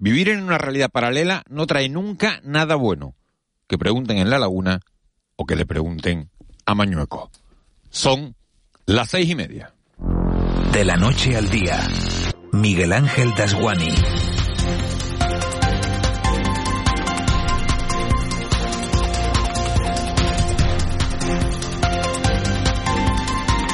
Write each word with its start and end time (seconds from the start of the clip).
Vivir 0.00 0.28
en 0.28 0.44
una 0.44 0.58
realidad 0.58 0.90
paralela 0.90 1.42
no 1.48 1.66
trae 1.66 1.88
nunca 1.88 2.40
nada 2.44 2.76
bueno. 2.76 3.14
Que 3.66 3.78
pregunten 3.78 4.18
en 4.18 4.30
la 4.30 4.38
laguna 4.38 4.80
o 5.36 5.44
que 5.44 5.56
le 5.56 5.66
pregunten 5.66 6.30
a 6.64 6.74
Mañueco. 6.74 7.30
Son 7.90 8.36
las 8.86 9.10
seis 9.10 9.28
y 9.28 9.34
media. 9.34 9.74
De 10.72 10.84
la 10.84 10.96
noche 10.96 11.36
al 11.36 11.50
día, 11.50 11.80
Miguel 12.52 12.92
Ángel 12.92 13.34
Dasguani. 13.36 13.94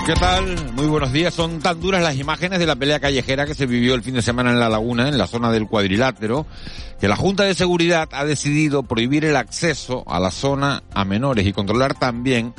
¿Qué 0.07 0.13
tal? 0.13 0.73
Muy 0.75 0.87
buenos 0.87 1.13
días. 1.13 1.33
Son 1.33 1.61
tan 1.61 1.81
duras 1.81 2.03
las 2.03 2.19
imágenes 2.19 2.59
de 2.59 2.67
la 2.67 2.77
pelea 2.77 3.01
callejera 3.01 3.47
que 3.47 3.55
se 3.55 3.65
vivió 3.65 3.95
el 3.95 4.03
fin 4.03 4.13
de 4.13 4.21
semana 4.21 4.51
en 4.51 4.61
La 4.61 4.69
Laguna, 4.69 5.09
en 5.09 5.17
la 5.17 5.27
zona 5.27 5.51
del 5.51 5.67
cuadrilátero, 5.67 6.45
que 7.01 7.09
la 7.09 7.17
Junta 7.17 7.45
de 7.45 7.55
Seguridad 7.55 8.11
ha 8.13 8.27
decidido 8.27 8.83
prohibir 8.83 9.25
el 9.25 9.35
acceso 9.35 10.05
a 10.07 10.21
la 10.21 10.31
zona 10.31 10.83
a 10.93 11.07
menores 11.07 11.47
y 11.47 11.55
controlar 11.55 11.95
también 11.95 12.53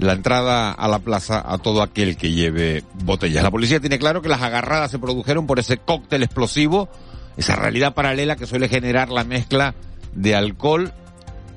la 0.00 0.14
entrada 0.14 0.72
a 0.72 0.88
la 0.88 0.98
plaza 0.98 1.40
a 1.46 1.58
todo 1.58 1.80
aquel 1.80 2.16
que 2.16 2.32
lleve 2.32 2.82
botellas. 3.04 3.44
La 3.44 3.52
policía 3.52 3.78
tiene 3.78 4.00
claro 4.00 4.20
que 4.20 4.28
las 4.28 4.42
agarradas 4.42 4.90
se 4.90 4.98
produjeron 4.98 5.46
por 5.46 5.60
ese 5.60 5.76
cóctel 5.76 6.24
explosivo, 6.24 6.88
esa 7.36 7.54
realidad 7.54 7.94
paralela 7.94 8.34
que 8.34 8.48
suele 8.48 8.68
generar 8.68 9.10
la 9.10 9.22
mezcla 9.22 9.76
de 10.12 10.34
alcohol 10.34 10.92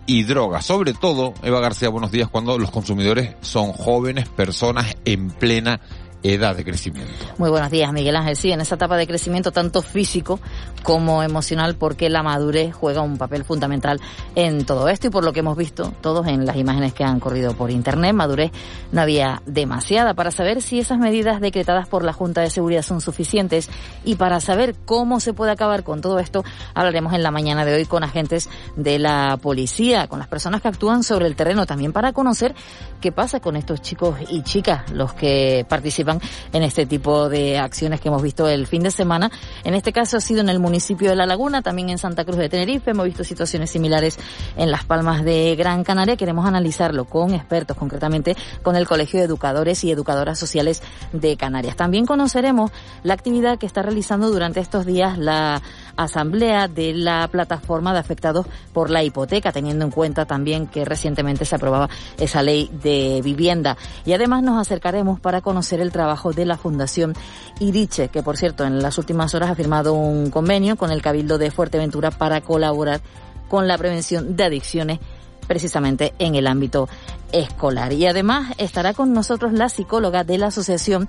y 0.08 0.24
drogas. 0.24 0.66
Sobre 0.66 0.94
todo, 0.94 1.34
Eva 1.44 1.60
García, 1.60 1.90
buenos 1.90 2.12
días, 2.12 2.30
cuando 2.30 2.58
los 2.58 2.72
consumidores 2.72 3.36
son 3.42 3.74
jóvenes, 3.74 4.28
personas 4.28 4.98
en 5.06 5.30
plena 5.30 5.82
edad 6.24 6.56
de 6.56 6.64
crecimiento. 6.64 7.14
Muy 7.38 7.50
buenos 7.50 7.72
días, 7.72 7.92
Miguel 7.94 8.16
Ángel. 8.16 8.36
Sí, 8.36 8.52
en 8.52 8.62
esa 8.62 8.76
etapa 8.76 8.98
de 8.98 9.08
crecimiento 9.08 9.52
tanto 9.52 9.82
físico 9.82 10.40
como 10.84 11.24
emocional, 11.24 11.76
porque 11.76 12.10
la 12.10 12.24
madurez 12.24 12.74
juega 12.74 13.02
un 13.02 13.18
papel 13.18 13.44
fundamental 13.44 14.00
en 14.36 14.66
todo 14.66 14.88
esto 14.90 15.08
y 15.08 15.10
por 15.10 15.24
lo 15.24 15.34
que 15.34 15.40
hemos 15.42 15.58
visto 15.58 15.94
todos 16.02 16.28
en 16.28 16.46
las 16.46 16.56
imágenes 16.56 16.94
que 16.94 17.04
han 17.04 17.20
corrido 17.20 17.54
por 17.54 17.72
internet, 17.72 18.14
madurez 18.14 18.52
no 18.92 19.02
había 19.02 19.42
demasiada 19.46 20.14
para 20.14 20.32
saber 20.32 20.62
si 20.62 20.80
esas 20.80 20.98
medidas 20.98 21.42
decretadas 21.42 21.88
por 21.88 22.04
la 22.04 22.14
Junta 22.14 22.42
de 22.42 22.50
Seguridad 22.50 22.82
son 22.82 23.02
suficientes 23.02 23.70
y 24.06 24.16
para 24.16 24.40
saber 24.40 24.76
cómo 24.86 25.20
se 25.20 25.34
puede 25.34 25.52
acabar 25.52 25.84
con 25.84 26.02
todo 26.02 26.20
esto, 26.20 26.44
hablaremos 26.74 27.14
en 27.14 27.24
la 27.24 27.32
mañana 27.32 27.66
de 27.66 27.76
hoy 27.76 27.86
con 27.86 28.04
agentes 28.04 28.50
de 28.76 29.00
la 29.00 29.38
policía, 29.42 30.08
con 30.08 30.20
las 30.20 30.28
personas 30.28 30.62
que 30.62 30.68
actúan 30.70 31.04
sobre 31.04 31.28
el 31.28 31.36
terreno, 31.36 31.66
también 31.66 31.94
para 31.94 32.14
conocer 32.14 32.56
qué 33.02 33.12
pasa 33.12 33.40
con 33.40 33.56
estos 33.56 33.82
chicos 33.82 34.18
y 34.30 34.42
chicas, 34.44 34.90
los 34.92 35.14
que 35.14 35.66
participan 35.68 36.07
en 36.10 36.64
este 36.64 36.86
tipo 36.86 37.30
de 37.30 37.58
acciones 37.58 38.02
que 38.02 38.08
hemos 38.10 38.22
visto 38.22 38.48
el 38.48 38.68
fin 38.68 38.84
de 38.84 38.92
semana. 38.92 39.32
En 39.64 39.74
este 39.74 39.92
caso 39.92 40.18
ha 40.18 40.22
sido 40.22 40.42
en 40.42 40.50
el 40.50 40.60
municipio 40.60 41.10
de 41.10 41.16
La 41.16 41.26
Laguna, 41.26 41.62
también 41.62 41.90
en 41.90 41.98
Santa 41.98 42.26
Cruz 42.26 42.38
de 42.38 42.50
Tenerife. 42.50 42.92
Hemos 42.92 43.06
visto 43.06 43.24
situaciones 43.24 43.72
similares 43.72 44.18
en 44.56 44.72
Las 44.72 44.86
Palmas 44.86 45.24
de 45.24 45.56
Gran 45.56 45.84
Canaria. 45.84 46.16
Queremos 46.16 46.46
analizarlo 46.46 47.06
con 47.06 47.34
expertos, 47.34 47.78
concretamente 47.78 48.36
con 48.64 48.76
el 48.76 48.88
Colegio 48.88 49.20
de 49.20 49.26
Educadores 49.26 49.84
y 49.84 49.92
Educadoras 49.92 50.40
Sociales 50.40 50.82
de 51.14 51.38
Canarias. 51.38 51.76
También 51.76 52.06
conoceremos 52.06 52.72
la 53.04 53.14
actividad 53.14 53.58
que 53.58 53.66
está 53.66 53.82
realizando 53.82 54.30
durante 54.30 54.60
estos 54.60 54.86
días 54.86 55.18
la 55.18 55.62
asamblea 55.98 56.68
de 56.68 56.94
la 56.94 57.28
plataforma 57.28 57.94
de 57.94 58.00
afectados 58.00 58.46
por 58.74 58.90
la 58.90 59.04
hipoteca, 59.04 59.52
teniendo 59.52 59.86
en 59.86 59.92
cuenta 59.92 60.26
también 60.26 60.68
que 60.68 60.86
recientemente 60.86 61.46
se 61.46 61.56
aprobaba 61.56 61.90
esa 62.18 62.42
ley 62.42 62.70
de 62.82 63.22
vivienda. 63.24 63.78
Y 64.06 64.14
además 64.14 64.44
nos 64.44 64.60
acercaremos 64.60 65.20
para 65.20 65.42
conocer 65.42 65.82
el 65.82 65.92
trabajo 65.92 66.32
de 66.32 66.46
la 66.46 66.58
Fundación 66.58 67.14
Iriche, 67.60 68.10
que 68.10 68.24
por 68.24 68.38
cierto 68.38 68.64
en 68.64 68.82
las 68.82 68.98
últimas 68.98 69.34
horas 69.36 69.50
ha 69.50 69.56
firmado 69.56 69.94
un 69.94 70.30
convenio 70.30 70.78
con 70.78 70.92
el 70.92 71.02
Cabildo 71.02 71.38
de 71.38 71.52
Fuerteventura 71.52 72.12
para 72.12 72.42
colaborar 72.42 73.02
con 73.50 73.68
la 73.68 73.78
prevención 73.78 74.36
de 74.36 74.44
adicciones 74.44 75.00
precisamente 75.48 76.14
en 76.20 76.36
el 76.36 76.46
ámbito 76.46 76.88
escolar. 77.32 77.94
Y 77.94 78.06
además 78.06 78.54
estará 78.58 78.94
con 78.94 79.14
nosotros 79.14 79.54
la 79.54 79.70
psicóloga 79.70 80.24
de 80.24 80.38
la 80.38 80.48
Asociación 80.48 81.08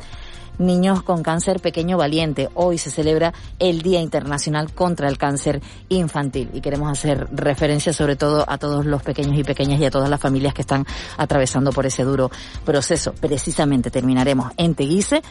Niños 0.59 1.03
con 1.03 1.23
Cáncer 1.23 1.61
Pequeño 1.61 1.97
Valiente. 1.97 2.49
Hoy 2.55 2.79
se 2.79 2.91
celebra 2.91 3.33
el 3.59 3.83
Día 3.83 4.01
Internacional 4.01 4.73
contra 4.73 5.09
el 5.09 5.19
Cáncer 5.19 5.61
Infantil 5.89 6.51
y 6.53 6.61
queremos 6.61 6.91
hacer 6.91 7.29
referencia 7.33 7.93
sobre 7.93 8.17
todo 8.17 8.45
a 8.49 8.59
todos 8.59 8.85
los 8.85 9.03
pequeños 9.03 9.39
y 9.39 9.45
pequeñas 9.45 9.81
y 9.81 9.85
a 9.85 9.91
todas 9.91 10.11
las 10.11 10.21
familias 10.21 10.55
que 10.55 10.63
están 10.63 10.85
atravesando 11.17 11.73
por 11.73 11.87
ese 11.87 12.03
duro 12.05 12.31
proceso. 12.65 13.13
Precisamente 13.13 13.91
terminaremos 13.91 14.53
en 14.57 14.75
Teguise 14.75 15.23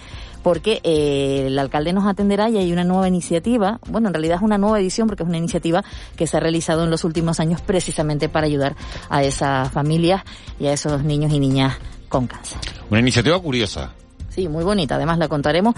porque 0.44 0.80
eh, 0.84 1.48
el 1.48 1.60
alcalde 1.60 1.92
nos 1.92 2.06
atenderá 2.06 2.50
y 2.50 2.58
hay 2.58 2.72
una 2.72 2.84
nueva 2.84 3.08
iniciativa, 3.08 3.80
bueno, 3.90 4.08
en 4.08 4.14
realidad 4.14 4.38
es 4.38 4.44
una 4.44 4.58
nueva 4.58 4.80
edición 4.80 5.08
porque 5.08 5.24
es 5.24 5.30
una 5.30 5.38
iniciativa 5.38 5.84
que 6.16 6.26
se 6.26 6.38
ha 6.38 6.40
realizado 6.40 6.86
en 6.86 6.90
los 6.90 7.04
últimos 7.04 7.40
años 7.40 7.60
precisamente 7.62 8.30
para 8.30 8.48
ayudar 8.48 8.76
a 9.10 9.24
esas 9.24 9.70
familias 9.72 10.24
y 10.60 10.68
a 10.68 10.74
esos 10.74 11.04
niños 11.04 11.34
y 11.34 11.40
niñas 11.40 11.78
con 12.08 12.28
cáncer. 12.28 12.60
Una 12.90 13.02
iniciativa 13.02 13.38
curiosa. 13.42 13.94
Sí, 14.38 14.48
muy 14.48 14.64
bonita. 14.64 14.98
Además 14.98 15.18
la 15.18 15.28
contaremos 15.28 15.74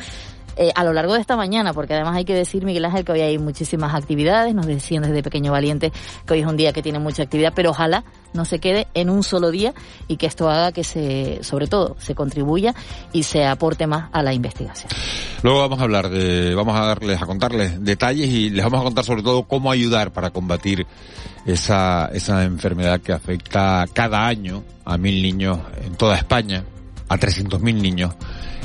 eh, 0.57 0.73
a 0.75 0.83
lo 0.83 0.91
largo 0.91 1.13
de 1.13 1.21
esta 1.21 1.37
mañana, 1.37 1.71
porque 1.71 1.93
además 1.93 2.17
hay 2.17 2.25
que 2.25 2.33
decir, 2.33 2.65
Miguel 2.65 2.83
Ángel, 2.83 3.05
que 3.05 3.13
hoy 3.13 3.21
hay 3.21 3.37
muchísimas 3.37 3.95
actividades. 3.95 4.53
Nos 4.53 4.65
decían 4.65 5.03
desde 5.03 5.23
Pequeño 5.23 5.53
Valiente 5.53 5.93
que 6.25 6.33
hoy 6.33 6.41
es 6.41 6.45
un 6.45 6.57
día 6.57 6.73
que 6.73 6.81
tiene 6.81 6.99
mucha 6.99 7.23
actividad, 7.23 7.53
pero 7.55 7.69
ojalá 7.69 8.03
no 8.33 8.43
se 8.43 8.59
quede 8.59 8.87
en 8.95 9.09
un 9.09 9.23
solo 9.23 9.49
día 9.49 9.73
y 10.09 10.17
que 10.17 10.25
esto 10.25 10.49
haga 10.49 10.73
que 10.73 10.83
se, 10.83 11.41
sobre 11.41 11.67
todo, 11.67 11.95
se 11.99 12.15
contribuya 12.15 12.75
y 13.13 13.23
se 13.23 13.45
aporte 13.45 13.87
más 13.87 14.09
a 14.11 14.21
la 14.23 14.33
investigación. 14.33 14.91
Luego 15.41 15.59
vamos 15.59 15.79
a 15.79 15.83
hablar 15.83 16.09
de, 16.09 16.53
vamos 16.53 16.77
a 16.77 16.85
darles, 16.85 17.21
a 17.21 17.25
contarles 17.25 17.81
detalles 17.81 18.27
y 18.27 18.49
les 18.49 18.65
vamos 18.65 18.81
a 18.81 18.83
contar 18.83 19.05
sobre 19.05 19.23
todo 19.23 19.43
cómo 19.43 19.71
ayudar 19.71 20.11
para 20.11 20.31
combatir 20.31 20.85
esa, 21.45 22.09
esa 22.11 22.43
enfermedad 22.43 22.99
que 22.99 23.13
afecta 23.13 23.85
cada 23.93 24.27
año 24.27 24.65
a 24.83 24.97
mil 24.97 25.23
niños 25.23 25.59
en 25.85 25.95
toda 25.95 26.17
España, 26.17 26.65
a 27.09 27.17
300.000 27.17 27.59
niños 27.81 28.15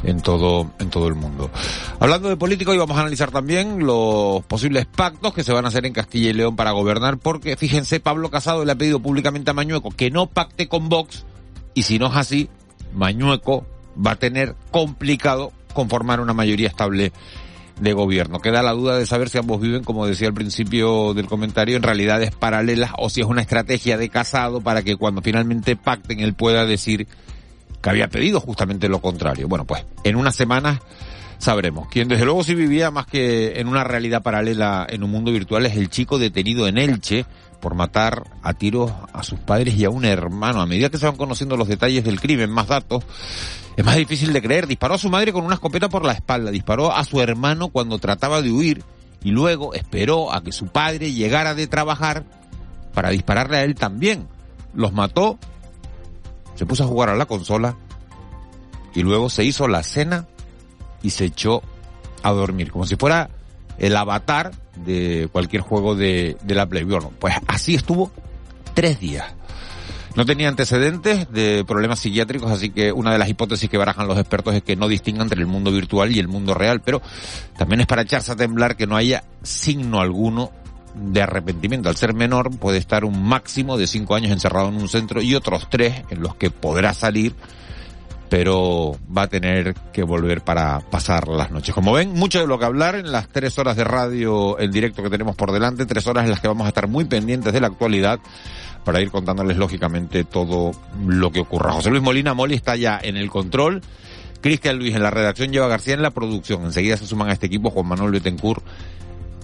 en 0.05 0.21
todo, 0.21 0.71
en 0.79 0.91
todo 0.91 1.09
el 1.09 1.15
mundo. 1.15 1.51
Hablando 1.99 2.29
de 2.29 2.37
política, 2.37 2.71
hoy 2.71 2.79
vamos 2.79 2.97
a 2.97 3.01
analizar 3.01 3.31
también 3.31 3.85
los 3.85 4.45
posibles 4.45 4.87
pactos 4.87 5.35
que 5.35 5.43
se 5.43 5.53
van 5.53 5.65
a 5.65 5.69
hacer 5.69 5.87
en 5.87 5.93
Castilla 5.93 6.31
y 6.31 6.35
León 6.35 6.57
para 6.57 6.73
gobernar, 6.73 7.19
porque 7.19 7.57
fíjense, 7.57 8.01
Pablo 8.01 8.31
Casado 8.31 8.65
le 8.65 8.73
ha 8.73 8.77
pedido 8.77 9.01
públicamente 9.01 9.51
a 9.51 9.55
Mañueco 9.55 9.91
que 9.91 10.11
no 10.11 10.27
pacte 10.27 10.69
con 10.69 10.89
Vox, 10.89 11.25
y 11.75 11.83
si 11.83 11.99
no 11.99 12.07
es 12.09 12.17
así, 12.17 12.49
Mañueco 12.95 13.67
va 14.05 14.13
a 14.13 14.17
tener 14.17 14.55
complicado 14.71 15.53
conformar 15.73 16.21
una 16.21 16.35
mayoría 16.35 16.69
estable 16.69 17.13
de 17.81 17.93
gobierno. 17.93 18.39
Queda 18.39 18.63
la 18.63 18.73
duda 18.73 18.97
de 18.97 19.07
saber 19.07 19.29
si 19.29 19.39
ambos 19.39 19.61
viven, 19.61 19.83
como 19.83 20.07
decía 20.07 20.29
al 20.29 20.35
principio 20.35 21.15
del 21.15 21.27
comentario, 21.27 21.77
en 21.77 21.83
realidades 21.83 22.31
paralelas 22.31 22.93
o 22.99 23.11
si 23.11 23.21
es 23.21 23.27
una 23.27 23.43
estrategia 23.43 23.97
de 23.97 24.09
casado 24.09 24.61
para 24.61 24.83
que 24.83 24.97
cuando 24.97 25.23
finalmente 25.23 25.75
pacten 25.75 26.21
él 26.21 26.35
pueda 26.35 26.67
decir 26.67 27.09
que 27.85 27.91
había 27.91 28.09
pedido 28.09 28.41
justamente 28.41 28.89
lo 28.89 28.99
contrario. 29.03 29.47
Bueno, 29.47 29.67
pues 29.67 29.85
en 30.05 30.17
unas 30.17 30.35
semanas 30.35 30.81
sabremos. 31.37 31.87
Quien 31.89 32.09
desde 32.09 32.25
luego 32.25 32.43
sí 32.43 32.55
vivía 32.55 32.91
más 32.91 33.05
que 33.05 33.61
en 33.61 33.69
una 33.69 33.85
realidad 33.85 34.23
paralela 34.23 34.87
en 34.89 35.03
un 35.03 35.11
mundo 35.11 35.31
virtual 35.31 35.67
es 35.67 35.77
el 35.77 35.91
chico 35.91 36.19
detenido 36.19 36.67
en 36.67 36.79
Elche 36.79 37.27
por 37.61 37.75
matar 37.75 38.23
a 38.43 38.55
tiros 38.55 38.91
a 39.13 39.23
sus 39.23 39.39
padres 39.39 39.75
y 39.75 39.85
a 39.85 39.91
un 39.91 40.07
hermano. 40.07 40.63
A 40.63 40.67
medida 40.67 40.89
que 40.89 40.97
se 40.97 41.05
van 41.05 41.17
conociendo 41.17 41.59
los 41.59 41.69
detalles 41.69 42.05
del 42.05 42.23
crimen, 42.23 42.51
más 42.51 42.69
datos, 42.69 43.05
es 43.77 43.85
más 43.85 43.97
difícil 43.97 44.33
de 44.33 44.41
creer. 44.41 44.67
Disparó 44.67 44.95
a 44.95 44.99
su 44.99 45.11
madre 45.11 45.35
con 45.35 45.45
una 45.45 45.57
escopeta 45.57 45.91
por 45.91 46.07
la 46.07 46.15
espalda, 46.15 46.51
disparó 46.51 46.91
a 46.91 47.05
su 47.05 47.21
hermano 47.21 47.69
cuando 47.69 47.99
trataba 47.99 48.41
de 48.41 48.51
huir 48.51 48.83
y 49.23 49.31
luego 49.31 49.75
esperó 49.75 50.33
a 50.33 50.43
que 50.43 50.53
su 50.53 50.69
padre 50.69 51.13
llegara 51.13 51.55
de 51.55 51.67
trabajar 51.67 52.25
para 52.95 53.11
dispararle 53.11 53.59
a 53.59 53.65
él 53.65 53.75
también. 53.75 54.27
Los 54.73 54.95
mató 54.95 55.39
se 56.55 56.67
puso 56.67 56.85
a 56.85 56.87
jugar 56.87 57.09
a 57.09 57.17
la 57.17 57.27
consola 57.27 57.77
y 58.95 59.03
luego 59.03 59.31
se 59.31 59.45
hizo 59.45 59.69
la 59.69 59.83
cena 59.83 60.27
y 61.03 61.11
se 61.11 61.27
echó 61.27 61.63
a 62.23 62.33
dormir, 62.33 62.71
como 62.71 62.87
si 62.87 62.97
fuera 62.97 63.31
el 63.79 63.97
avatar 63.97 64.53
de 64.77 65.29
cualquier 65.33 65.63
juego 65.63 65.95
de, 65.95 66.37
de 66.43 66.55
la 66.55 66.67
Play. 66.67 66.85
Bueno, 66.85 67.13
pues 67.19 67.35
así 67.47 67.75
estuvo 67.75 68.11
tres 68.75 69.01
días. 69.01 69.35
No 70.15 70.25
tenía 70.25 70.49
antecedentes 70.49 71.31
de 71.33 71.65
problemas 71.67 71.99
psiquiátricos, 71.99 72.51
así 72.51 72.71
que 72.71 72.93
una 72.93 73.13
de 73.13 73.19
las 73.19 73.29
hipótesis 73.29 73.69
que 73.69 73.77
barajan 73.77 74.07
los 74.07 74.17
expertos 74.17 74.55
es 74.55 74.63
que 74.63 74.77
no 74.77 74.87
distinga 74.87 75.23
entre 75.23 75.41
el 75.41 75.49
mundo 75.49 75.73
virtual 75.73 76.15
y 76.15 76.21
el 76.21 76.29
mundo 76.29 76.55
real, 76.55 76.81
pero 76.81 77.03
también 77.59 77.81
es 77.81 77.89
para 77.89 78.03
echarse 78.03 78.31
a 78.31 78.37
temblar 78.37 78.77
que 78.77 78.87
no 78.87 78.97
haya 78.97 79.25
signo 79.43 80.01
alguno 80.01 80.53
de 80.95 81.23
arrepentimiento. 81.23 81.89
Al 81.89 81.97
ser 81.97 82.15
menor 82.15 82.57
puede 82.57 82.79
estar 82.79 83.05
un 83.05 83.23
máximo 83.23 83.77
de 83.77 83.87
cinco 83.87 84.15
años 84.15 84.33
encerrado 84.33 84.69
en 84.69 84.77
un 84.77 84.89
centro 84.89 85.21
y 85.21 85.35
otros 85.35 85.69
tres 85.71 86.03
en 86.11 86.21
los 86.21 86.37
que 86.37 86.51
podrá 86.51 86.95
salir 86.95 87.35
pero 88.35 88.97
va 89.17 89.23
a 89.23 89.27
tener 89.29 89.75
que 89.93 90.03
volver 90.03 90.41
para 90.41 90.81
pasar 90.81 91.29
las 91.29 91.53
noches. 91.53 91.73
Como 91.73 91.93
ven, 91.93 92.15
mucho 92.15 92.41
de 92.41 92.49
lo 92.49 92.59
que 92.59 92.65
hablar 92.65 92.97
en 92.97 93.13
las 93.13 93.29
tres 93.29 93.59
horas 93.61 93.77
de 93.77 93.85
radio 93.85 94.59
en 94.59 94.73
directo 94.73 95.05
que 95.05 95.11
tenemos 95.11 95.37
por 95.37 95.53
delante, 95.53 95.87
tres 95.87 96.05
horas 96.09 96.25
en 96.25 96.31
las 96.31 96.41
que 96.41 96.49
vamos 96.49 96.65
a 96.65 96.69
estar 96.69 96.89
muy 96.89 97.05
pendientes 97.05 97.53
de 97.53 97.61
la 97.61 97.69
actualidad 97.69 98.19
para 98.85 99.01
ir 99.01 99.13
contándoles 99.13 99.57
lógicamente 99.57 100.25
todo 100.25 100.73
lo 101.07 101.31
que 101.31 101.41
ocurra. 101.41 101.75
José 101.75 101.91
Luis 101.91 102.03
Molina 102.03 102.35
Moli 102.35 102.55
está 102.55 102.75
ya 102.75 102.99
en 103.01 103.17
el 103.17 103.31
control. 103.31 103.83
Cristian 104.41 104.79
Luis 104.79 104.97
en 104.97 105.03
la 105.05 105.11
redacción, 105.11 105.53
lleva 105.53 105.69
García 105.69 105.95
en 105.95 106.03
la 106.03 106.11
producción. 106.11 106.65
Enseguida 106.65 106.97
se 106.97 107.07
suman 107.07 107.29
a 107.29 107.35
este 107.35 107.47
equipo 107.47 107.71
Juan 107.71 107.87
Manuel 107.87 108.11
Betancourt 108.11 108.65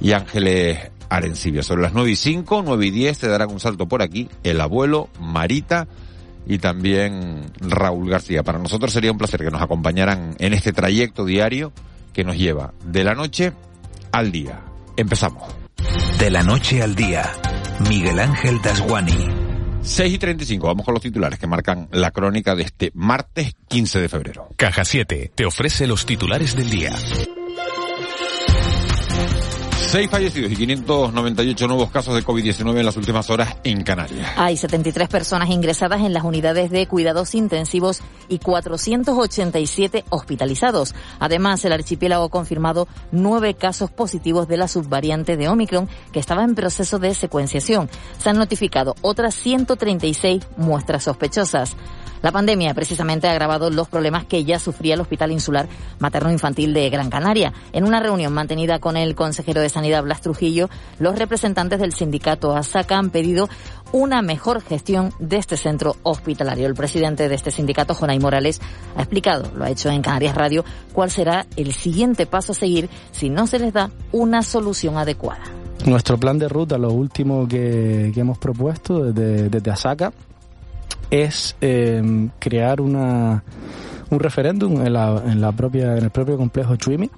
y 0.00 0.12
Ángeles 0.12 0.91
Arencibia. 1.08 1.62
Sobre 1.62 1.82
las 1.82 1.93
nueve 1.93 2.11
y 2.11 2.17
cinco, 2.17 2.62
nueve 2.64 2.87
y 2.87 2.91
diez, 2.91 3.19
se 3.19 3.29
darán 3.29 3.50
un 3.50 3.61
salto 3.61 3.87
por 3.87 4.02
aquí 4.02 4.29
el 4.43 4.61
abuelo, 4.61 5.08
Marita, 5.20 5.88
y 6.47 6.58
también 6.58 7.43
Raúl 7.61 8.11
García. 8.11 8.43
Para 8.43 8.58
nosotros 8.58 8.93
sería 8.93 9.12
un 9.12 9.19
placer 9.19 9.41
que 9.41 9.50
nos 9.50 9.62
acompañaran 9.62 10.35
en 10.38 10.55
este 10.55 10.73
trayecto 10.73 11.25
diario 11.25 11.73
que 12.12 12.25
nos 12.25 12.37
lleva 12.37 12.73
de 12.85 13.05
la 13.05 13.14
noche 13.14 13.52
al 14.12 14.32
día. 14.32 14.61
Empezamos. 14.97 15.43
De 16.19 16.31
la 16.31 16.43
noche 16.43 16.82
al 16.82 16.94
día, 16.94 17.31
Miguel 17.88 18.19
Ángel 18.19 18.61
Dasguani. 18.62 19.29
6 19.82 20.14
y 20.14 20.19
35, 20.19 20.67
vamos 20.67 20.85
con 20.85 20.93
los 20.93 21.03
titulares 21.03 21.38
que 21.38 21.46
marcan 21.46 21.88
la 21.91 22.11
crónica 22.11 22.55
de 22.55 22.64
este 22.64 22.91
martes 22.94 23.55
15 23.69 24.00
de 24.00 24.08
febrero. 24.08 24.49
Caja 24.56 24.85
7 24.85 25.32
te 25.35 25.46
ofrece 25.46 25.87
los 25.87 26.05
titulares 26.05 26.55
del 26.55 26.69
día. 26.69 26.93
Seis 29.90 30.08
fallecidos 30.08 30.52
y 30.52 30.54
598 30.54 31.66
nuevos 31.66 31.90
casos 31.90 32.14
de 32.14 32.22
COVID-19 32.22 32.78
en 32.78 32.87
las 32.87 32.96
últimas 32.96 33.28
horas 33.28 33.56
en 33.64 33.82
Canarias. 33.82 34.31
Hay 34.37 34.56
73 34.56 35.08
personas 35.08 35.50
ingresadas 35.50 36.02
en 36.02 36.12
las 36.12 36.22
unidades 36.22 36.70
de 36.70 36.87
cuidados 36.87 37.34
intensivos 37.34 38.00
y 38.28 38.38
487 38.38 40.04
hospitalizados. 40.10 40.94
Además, 41.19 41.64
el 41.64 41.72
archipiélago 41.72 42.26
ha 42.26 42.31
confirmado 42.31 42.87
nueve 43.10 43.54
casos 43.54 43.90
positivos 43.90 44.46
de 44.46 44.58
la 44.58 44.69
subvariante 44.69 45.37
de 45.37 45.48
Omicron 45.48 45.88
que 46.12 46.20
estaba 46.20 46.44
en 46.44 46.54
proceso 46.54 47.00
de 47.00 47.12
secuenciación. 47.12 47.90
Se 48.19 48.31
han 48.31 48.38
notificado 48.38 48.94
otras 49.02 49.34
136 49.34 50.46
muestras 50.56 51.02
sospechosas. 51.02 51.75
La 52.22 52.32
pandemia 52.32 52.75
precisamente 52.75 53.28
ha 53.28 53.32
agravado 53.32 53.70
los 53.70 53.88
problemas 53.88 54.25
que 54.26 54.44
ya 54.44 54.58
sufría 54.58 54.94
el 54.94 55.00
Hospital 55.00 55.32
Insular 55.32 55.69
Materno 55.99 56.31
Infantil 56.31 56.75
de 56.75 56.90
Gran 56.90 57.08
Canaria. 57.08 57.52
En 57.72 57.84
una 57.84 58.00
reunión 58.00 58.32
mantenida 58.32 58.78
con 58.78 58.96
el 58.96 59.14
consejero 59.14 59.61
de 59.61 59.70
Sanidad 59.70 60.02
Blas 60.02 60.20
Trujillo, 60.20 60.69
los 60.99 61.19
representantes 61.19 61.81
del 61.81 61.94
sindicato 61.94 62.55
ASACA 62.55 62.99
han 62.99 63.11
pedido 63.11 63.49
una 63.93 64.22
mejor 64.22 64.61
gestión 64.61 65.12
de 65.19 65.38
este 65.38 65.56
centro 65.56 65.96
hospitalario. 66.02 66.67
El 66.67 66.75
presidente 66.75 67.28
de 67.28 67.34
este 67.34 67.50
sindicato, 67.50 67.94
Jonay 67.94 68.19
Morales, 68.19 68.61
ha 68.96 69.00
explicado, 69.00 69.50
lo 69.55 69.64
ha 69.64 69.70
hecho 69.70 69.88
en 69.90 70.02
Canarias 70.02 70.34
Radio, 70.34 70.64
cuál 70.93 71.11
será 71.11 71.46
el 71.56 71.72
siguiente 71.72 72.26
paso 72.26 72.52
a 72.52 72.55
seguir 72.55 72.90
si 73.12 73.31
no 73.31 73.46
se 73.46 73.58
les 73.58 73.72
da 73.72 73.90
una 74.12 74.43
solución 74.43 74.99
adecuada. 74.99 75.43
Nuestro 75.87 76.19
plan 76.19 76.38
de 76.38 76.49
ruta, 76.49 76.76
lo 76.76 76.93
último 76.93 77.49
que, 77.49 78.12
hemos 78.14 78.37
propuesto 78.37 79.05
desde, 79.05 79.49
desde 79.49 79.70
ASACA, 79.70 80.12
es 81.10 81.56
eh, 81.60 82.28
crear 82.38 82.80
una, 82.80 83.42
un 84.10 84.20
referéndum 84.20 84.84
en, 84.84 84.92
la, 84.92 85.22
en, 85.26 85.40
la 85.40 85.52
propia, 85.52 85.96
en 85.96 86.04
el 86.04 86.10
propio 86.10 86.36
complejo 86.36 86.76
Chuimi, 86.76 87.10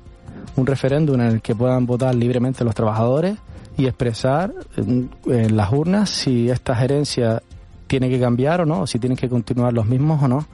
un 0.56 0.66
referéndum 0.66 1.20
en 1.20 1.26
el 1.26 1.42
que 1.42 1.54
puedan 1.54 1.86
votar 1.86 2.14
libremente 2.14 2.64
los 2.64 2.74
trabajadores 2.74 3.36
y 3.76 3.86
expresar 3.86 4.52
en, 4.76 5.10
en 5.26 5.56
las 5.56 5.72
urnas 5.72 6.10
si 6.10 6.50
esta 6.50 6.74
gerencia 6.74 7.42
tiene 7.86 8.08
que 8.08 8.18
cambiar 8.18 8.62
o 8.62 8.66
no, 8.66 8.86
si 8.86 8.98
tienen 8.98 9.16
que 9.16 9.28
continuar 9.28 9.72
los 9.72 9.86
mismos 9.86 10.22
o 10.22 10.28
no. 10.28 10.46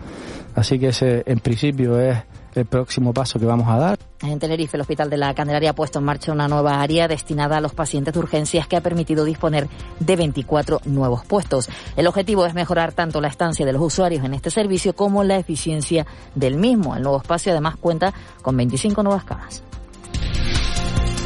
Así 0.55 0.79
que 0.79 0.89
ese 0.89 1.23
en 1.27 1.39
principio 1.39 2.01
es 2.01 2.19
el 2.59 2.67
próximo 2.67 3.13
paso 3.13 3.39
que 3.39 3.47
vamos 3.47 3.69
a 3.69 3.77
dar. 3.79 3.99
En 4.23 4.39
Tenerife, 4.39 4.77
el 4.77 4.81
Hospital 4.81 5.11
de 5.11 5.17
la 5.17 5.35
Candelaria 5.35 5.71
ha 5.71 5.75
puesto 5.75 5.99
en 5.99 6.05
marcha 6.05 6.33
una 6.33 6.49
nueva 6.49 6.81
área 6.81 7.09
destinada 7.09 7.59
a 7.59 7.61
los 7.61 7.73
pacientes 7.73 8.15
de 8.15 8.21
urgencias 8.21 8.67
que 8.67 8.77
ha 8.77 8.81
permitido 8.81 9.25
disponer 9.25 9.69
de 10.01 10.17
24 10.17 10.81
nuevos 10.87 11.25
puestos. 11.25 11.69
El 11.97 12.07
objetivo 12.07 12.45
es 12.47 12.55
mejorar 12.55 12.93
tanto 12.93 13.21
la 13.21 13.29
estancia 13.29 13.65
de 13.65 13.73
los 13.73 13.83
usuarios 13.83 14.25
en 14.25 14.35
este 14.35 14.51
servicio 14.51 14.95
como 14.95 15.25
la 15.25 15.37
eficiencia 15.37 16.07
del 16.35 16.57
mismo. 16.57 16.97
El 16.97 17.03
nuevo 17.03 17.19
espacio 17.19 17.53
además 17.53 17.77
cuenta 17.77 18.13
con 18.43 18.57
25 18.57 19.03
nuevas 19.03 19.25
camas. 19.25 19.63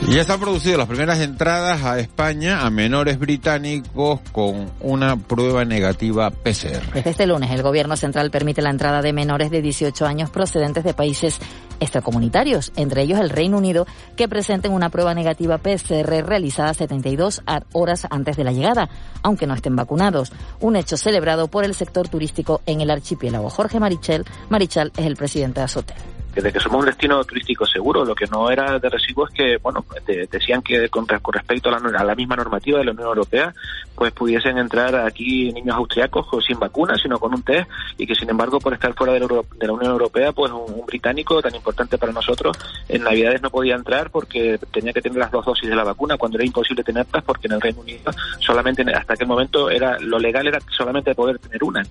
Ya 0.09 0.21
están 0.21 0.41
producidas 0.41 0.77
las 0.79 0.89
primeras 0.89 1.21
entradas 1.21 1.85
a 1.85 1.99
España 1.99 2.67
a 2.67 2.71
menores 2.71 3.19
británicos 3.19 4.21
con 4.33 4.71
una 4.81 5.17
prueba 5.17 5.65
negativa 5.65 6.31
PCR. 6.31 6.93
Desde 6.93 7.11
este 7.11 7.27
lunes 7.27 7.51
el 7.51 7.63
gobierno 7.63 7.97
central 7.97 8.31
permite 8.31 8.61
la 8.63 8.71
entrada 8.71 9.01
de 9.01 9.13
menores 9.13 9.51
de 9.51 9.63
18 9.63 10.05
años 10.05 10.29
procedentes 10.29 10.85
de 10.85 10.93
países 10.93 11.39
extracomunitarios, 11.81 12.73
entre 12.77 13.03
ellos 13.03 13.21
el 13.21 13.31
Reino 13.31 13.57
Unido, 13.57 13.87
que 14.17 14.29
presenten 14.29 14.73
una 14.73 14.91
prueba 14.91 15.15
negativa 15.15 15.59
PCR 15.59 16.27
realizada 16.27 16.75
72 16.75 17.43
horas 17.73 18.07
antes 18.11 18.37
de 18.37 18.45
la 18.45 18.53
llegada, 18.53 18.91
aunque 19.23 19.47
no 19.47 19.55
estén 19.55 19.77
vacunados. 19.77 20.33
Un 20.61 20.77
hecho 20.77 20.97
celebrado 20.97 21.49
por 21.49 21.65
el 21.65 21.75
sector 21.75 22.09
turístico 22.09 22.61
en 22.67 22.81
el 22.81 22.91
archipiélago. 22.91 23.49
Jorge 23.49 23.81
Marichal, 23.81 24.25
Marichal 24.51 24.93
es 24.97 25.07
el 25.07 25.17
presidente 25.17 25.61
de 25.61 25.65
Azotel 25.65 26.12
de 26.35 26.53
que 26.53 26.61
somos 26.61 26.81
un 26.81 26.87
destino 26.87 27.23
turístico 27.25 27.67
seguro. 27.67 28.05
Lo 28.05 28.15
que 28.15 28.27
no 28.27 28.51
era 28.51 28.79
de 28.79 28.89
recibo 28.89 29.27
es 29.27 29.35
que, 29.35 29.57
bueno, 29.59 29.85
decían 30.31 30.63
que 30.63 30.89
con, 30.89 31.07
respecto 31.07 31.69
a 31.69 32.05
la, 32.05 32.15
misma 32.15 32.37
normativa 32.37 32.79
de 32.79 32.85
la 32.85 32.93
Unión 32.93 33.09
Europea, 33.09 33.55
pues 33.95 34.13
pudiesen 34.13 34.59
entrar 34.59 34.95
aquí 34.97 35.53
niños 35.53 35.77
austriacos 35.77 36.27
sin 36.47 36.59
vacuna, 36.59 36.97
sino 36.97 37.19
con 37.19 37.35
un 37.35 37.43
test, 37.43 37.69
y 37.99 38.07
que 38.07 38.15
sin 38.15 38.31
embargo, 38.31 38.59
por 38.59 38.73
estar 38.73 38.95
fuera 38.95 39.13
de 39.13 39.21
la, 39.21 39.27
de 39.27 39.67
la 39.67 39.73
Unión 39.73 39.93
Europea, 39.93 40.33
pues 40.33 40.51
un, 40.51 40.87
británico 40.87 41.41
tan 41.41 41.55
importante 41.55 41.99
para 41.99 42.13
nosotros, 42.13 42.57
en 42.89 43.03
Navidades 43.03 43.43
no 43.43 43.51
podía 43.51 43.75
entrar 43.75 44.11
porque 44.11 44.59
tenía 44.73 44.93
que 44.93 45.01
tener 45.01 45.19
las 45.19 45.31
dos 45.31 45.45
dosis 45.45 45.69
de 45.69 45.77
la 45.77 45.85
vacuna, 45.85 46.17
cuando 46.17 46.39
era 46.39 46.47
imposible 46.47 46.83
tenerlas 46.83 47.25
porque 47.25 47.47
en 47.47 47.55
el 47.55 47.61
Reino 47.61 47.81
Unido 47.81 48.13
solamente 48.41 48.83
hasta 48.95 49.15
aquel 49.15 49.27
momento 49.27 49.71
era 49.71 49.99
lo 49.99 50.19
legal 50.19 50.47
era 50.47 50.59
solamente 50.71 51.15
poder 51.15 51.39
tener 51.39 51.63
una. 51.63 51.83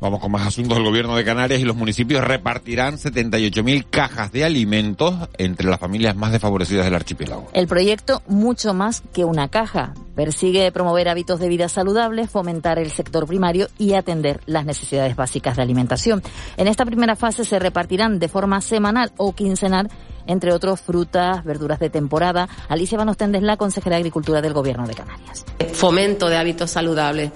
Vamos 0.00 0.20
con 0.20 0.30
más 0.30 0.46
asuntos. 0.46 0.78
El 0.78 0.84
gobierno 0.84 1.16
de 1.16 1.24
Canarias 1.24 1.60
y 1.60 1.64
los 1.64 1.74
municipios 1.74 2.22
repartirán 2.22 2.98
78.000 2.98 3.86
cajas 3.90 4.30
de 4.30 4.44
alimentos 4.44 5.14
entre 5.38 5.68
las 5.68 5.80
familias 5.80 6.14
más 6.14 6.30
desfavorecidas 6.30 6.84
del 6.84 6.94
archipiélago. 6.94 7.48
El 7.52 7.66
proyecto, 7.66 8.22
mucho 8.28 8.74
más 8.74 9.02
que 9.12 9.24
una 9.24 9.48
caja, 9.48 9.94
persigue 10.14 10.70
promover 10.70 11.08
hábitos 11.08 11.40
de 11.40 11.48
vida 11.48 11.68
saludables, 11.68 12.30
fomentar 12.30 12.78
el 12.78 12.90
sector 12.90 13.26
primario 13.26 13.68
y 13.76 13.94
atender 13.94 14.40
las 14.46 14.64
necesidades 14.64 15.16
básicas 15.16 15.56
de 15.56 15.62
alimentación. 15.62 16.22
En 16.56 16.68
esta 16.68 16.84
primera 16.84 17.16
fase 17.16 17.44
se 17.44 17.58
repartirán 17.58 18.20
de 18.20 18.28
forma 18.28 18.60
semanal 18.60 19.12
o 19.16 19.34
quincenal 19.34 19.88
entre 20.28 20.52
otros 20.52 20.82
frutas, 20.82 21.42
verduras 21.42 21.80
de 21.80 21.88
temporada. 21.88 22.48
Alicia 22.68 22.98
Van 22.98 23.08
es 23.08 23.42
la 23.42 23.56
consejera 23.56 23.96
de 23.96 24.00
Agricultura 24.00 24.42
del 24.42 24.52
Gobierno 24.52 24.86
de 24.86 24.94
Canarias. 24.94 25.46
Fomento 25.72 26.28
de 26.28 26.36
hábitos 26.36 26.70
saludables 26.70 27.32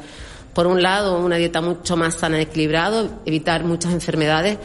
por 0.54 0.66
un 0.66 0.82
lado, 0.82 1.18
una 1.18 1.36
dieta 1.36 1.60
mucho 1.60 1.96
más 1.96 2.14
sana 2.14 2.38
y 2.38 2.42
equilibrada, 2.42 3.08
evitar 3.24 3.64
muchas 3.64 3.92
enfermedades, 3.92 4.58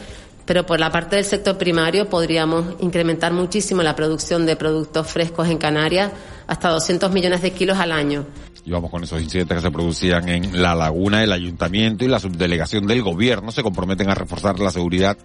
pero 0.45 0.65
por 0.65 0.79
la 0.79 0.91
parte 0.91 1.17
del 1.17 1.25
sector 1.25 1.57
primario 1.57 2.09
podríamos 2.09 2.75
incrementar 2.79 3.33
muchísimo 3.33 3.83
la 3.83 3.95
producción 3.95 4.45
de 4.45 4.55
productos 4.55 5.07
frescos 5.07 5.47
en 5.49 5.57
Canarias 5.57 6.11
hasta 6.47 6.69
200 6.69 7.11
millones 7.11 7.41
de 7.41 7.51
kilos 7.51 7.77
al 7.77 7.91
año. 7.91 8.25
Y 8.67 8.71
vamos 8.71 8.91
con 8.91 9.01
esos 9.01 9.21
incidentes 9.21 9.55
que 9.55 9.61
se 9.61 9.71
producían 9.71 10.27
en 10.27 10.61
La 10.61 10.75
Laguna, 10.75 11.23
el 11.23 11.31
ayuntamiento 11.31 12.03
y 12.03 12.09
la 12.09 12.19
subdelegación 12.19 12.85
del 12.85 13.01
gobierno 13.01 13.49
se 13.53 13.63
comprometen 13.63 14.09
a 14.09 14.13
reforzar 14.13 14.59
la 14.59 14.71
seguridad 14.71 15.17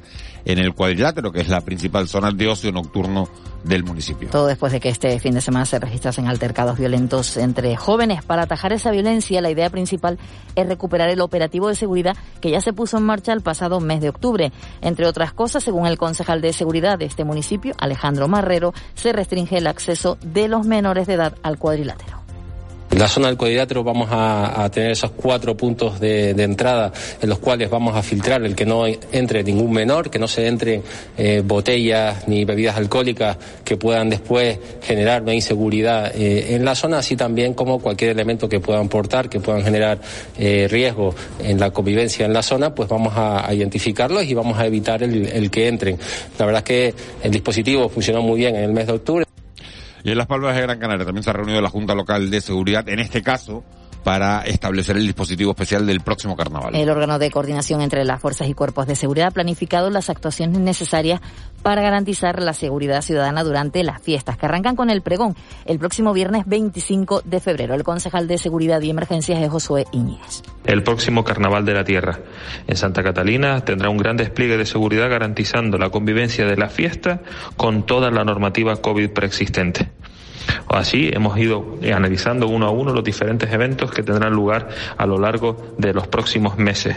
en 0.44 0.61
el 0.61 0.75
cuadrilátero, 0.75 1.32
que 1.32 1.40
es 1.40 1.49
la 1.49 1.61
principal 1.61 2.06
zona 2.06 2.30
de 2.30 2.46
ocio 2.46 2.70
nocturno 2.70 3.28
del 3.64 3.82
municipio. 3.82 4.28
Todo 4.30 4.46
después 4.46 4.70
de 4.70 4.78
que 4.78 4.90
este 4.90 5.18
fin 5.18 5.34
de 5.34 5.40
semana 5.40 5.64
se 5.64 5.80
registrasen 5.80 6.28
altercados 6.28 6.78
violentos 6.78 7.37
entre 7.37 7.75
jóvenes. 7.75 8.25
Para 8.25 8.42
atajar 8.42 8.72
esa 8.72 8.92
violencia, 8.92 9.40
la 9.40 9.50
idea 9.50 9.70
principal 9.70 10.20
es 10.54 10.64
recuperar 10.68 11.11
el 11.11 11.20
operativo 11.20 11.66
de 11.66 11.75
seguridad 11.75 12.16
que 12.40 12.52
ya 12.52 12.61
se 12.61 12.72
puso 12.72 12.99
en 12.99 13.02
marcha 13.02 13.32
el 13.32 13.40
pasado 13.40 13.80
mes 13.80 14.00
de 14.00 14.11
octubre. 14.11 14.52
Entre 14.82 15.04
otras 15.04 15.32
cosas, 15.32 15.64
según 15.64 15.88
el 15.88 15.99
concejal 15.99 16.42
de 16.42 16.52
seguridad 16.52 16.96
de 16.96 17.06
este 17.06 17.25
municipio, 17.25 17.75
Alejandro 17.78 18.28
Marrero, 18.28 18.72
se 18.94 19.12
restringe 19.12 19.58
el 19.58 19.66
acceso 19.66 20.16
de 20.22 20.46
los 20.46 20.64
menores 20.64 21.08
de 21.08 21.14
edad 21.14 21.34
al 21.42 21.58
cuadrilátero. 21.58 22.22
La 22.96 23.08
zona 23.08 23.28
del 23.28 23.37
cuadrilátero 23.37 23.82
vamos 23.82 24.08
a, 24.11 24.68
tener 24.72 24.90
esos 24.90 25.11
cuatro 25.12 25.56
puntos 25.56 25.99
de, 25.99 26.30
entrada 26.30 26.92
en 27.20 27.28
los 27.28 27.38
cuales 27.38 27.70
vamos 27.70 27.96
a 27.96 28.02
filtrar 28.02 28.44
el 28.44 28.54
que 28.54 28.66
no 28.66 28.84
entre 28.87 29.42
ningún 29.42 29.72
menor, 29.72 30.11
que 30.11 30.18
no 30.18 30.28
se 30.28 30.46
entren 30.46 30.82
eh, 31.16 31.42
botellas 31.44 32.28
ni 32.28 32.44
bebidas 32.44 32.76
alcohólicas 32.76 33.38
que 33.64 33.76
puedan 33.76 34.11
después 34.11 34.58
generar 34.82 35.22
una 35.22 35.34
inseguridad 35.34 36.14
eh, 36.14 36.54
en 36.54 36.64
la 36.64 36.75
zona, 36.75 36.99
así 36.99 37.16
también 37.16 37.54
como 37.54 37.78
cualquier 37.78 38.11
elemento 38.11 38.49
que 38.49 38.61
puedan 38.61 38.88
portar, 38.88 39.28
que 39.28 39.40
puedan 39.40 39.62
generar 39.62 40.00
eh, 40.38 40.68
riesgo 40.70 41.14
en 41.38 41.58
la 41.58 41.70
convivencia 41.70 42.26
en 42.26 42.32
la 42.32 42.42
zona, 42.42 42.75
pues 42.75 42.88
vamos 42.88 43.14
a, 43.16 43.52
identificarlos 43.52 44.25
y 44.25 44.34
vamos 44.34 44.58
a 44.58 44.66
evitar 44.66 45.02
el, 45.02 45.26
el 45.26 45.50
que 45.50 45.68
entren. 45.68 45.99
La 46.38 46.46
verdad 46.46 46.61
es 46.61 46.64
que 46.64 46.94
el 47.22 47.30
dispositivo 47.30 47.88
funcionó 47.88 48.22
muy 48.22 48.38
bien 48.38 48.56
en 48.56 48.64
el 48.64 48.72
mes 48.72 48.87
de 48.87 48.92
octubre. 48.92 49.31
Y 50.04 50.11
en 50.11 50.18
Las 50.18 50.26
Palmas 50.26 50.54
de 50.54 50.62
Gran 50.62 50.78
Canaria 50.78 51.04
también 51.04 51.23
se 51.23 51.30
ha 51.30 51.32
reunido 51.32 51.61
la 51.61 51.71
Junta 51.71 51.94
Local 51.94 52.30
de 52.30 52.40
Seguridad, 52.40 52.88
en 52.88 52.99
este 52.99 53.23
caso, 53.23 53.62
para 54.02 54.42
establecer 54.42 54.97
el 54.97 55.06
dispositivo 55.06 55.52
especial 55.52 55.87
del 55.87 56.00
próximo 56.00 56.37
carnaval. 56.37 56.75
El 56.75 56.90
órgano 56.90 57.18
de 57.18 57.30
coordinación 57.30 57.82
entre 57.82 58.04
las 58.04 58.21
fuerzas 58.21 58.49
y 58.49 58.54
cuerpos 58.54 58.87
de 58.87 58.97
seguridad 58.97 59.28
ha 59.28 59.30
planificado 59.30 59.90
las 59.90 60.11
actuaciones 60.11 60.59
necesarias 60.59 61.21
para 61.62 61.83
garantizar 61.83 62.42
la 62.42 62.52
seguridad 62.52 63.02
ciudadana 63.02 63.45
durante 63.45 63.83
las 63.85 64.02
fiestas, 64.02 64.37
que 64.37 64.47
arrancan 64.47 64.76
con 64.76 64.90
el 64.90 65.02
pregón 65.02 65.37
el 65.64 65.78
próximo 65.78 66.12
viernes 66.12 66.45
25 66.47 67.23
de 67.25 67.40
febrero. 67.40 67.75
El 67.75 67.85
concejal 67.85 68.28
de 68.28 68.38
Seguridad 68.38 68.81
y 68.81 68.90
Emergencias 68.90 69.40
es 69.40 69.50
Josué 69.50 69.87
Iñiguez. 69.92 70.42
El 70.64 70.83
próximo 70.83 71.25
Carnaval 71.25 71.64
de 71.64 71.75
la 71.75 71.85
Tierra 71.85 72.19
en 72.66 72.76
Santa 72.76 73.02
Catalina 73.02 73.64
tendrá 73.64 73.88
un 73.90 73.97
gran 73.97 74.16
despliegue 74.16 74.57
de 74.57 74.66
seguridad 74.66 75.09
garantizando 75.09 75.78
la 75.78 75.90
convivencia 75.90 76.47
de 76.47 76.57
la 76.57 76.69
fiesta 76.69 77.21
con 77.57 77.85
toda 77.85 78.11
la 78.11 78.25
normativa 78.25 78.76
COVID 78.76 79.11
preexistente. 79.11 79.90
Así 80.69 81.11
hemos 81.12 81.38
ido 81.38 81.78
analizando 81.95 82.49
uno 82.49 82.66
a 82.66 82.71
uno 82.71 82.92
los 82.92 83.04
diferentes 83.04 83.52
eventos 83.52 83.90
que 83.92 84.02
tendrán 84.02 84.33
lugar 84.33 84.69
a 84.97 85.07
lo 85.07 85.19
largo 85.19 85.75
de 85.78 85.92
los 85.92 86.09
próximos 86.09 86.59
meses. 86.59 86.97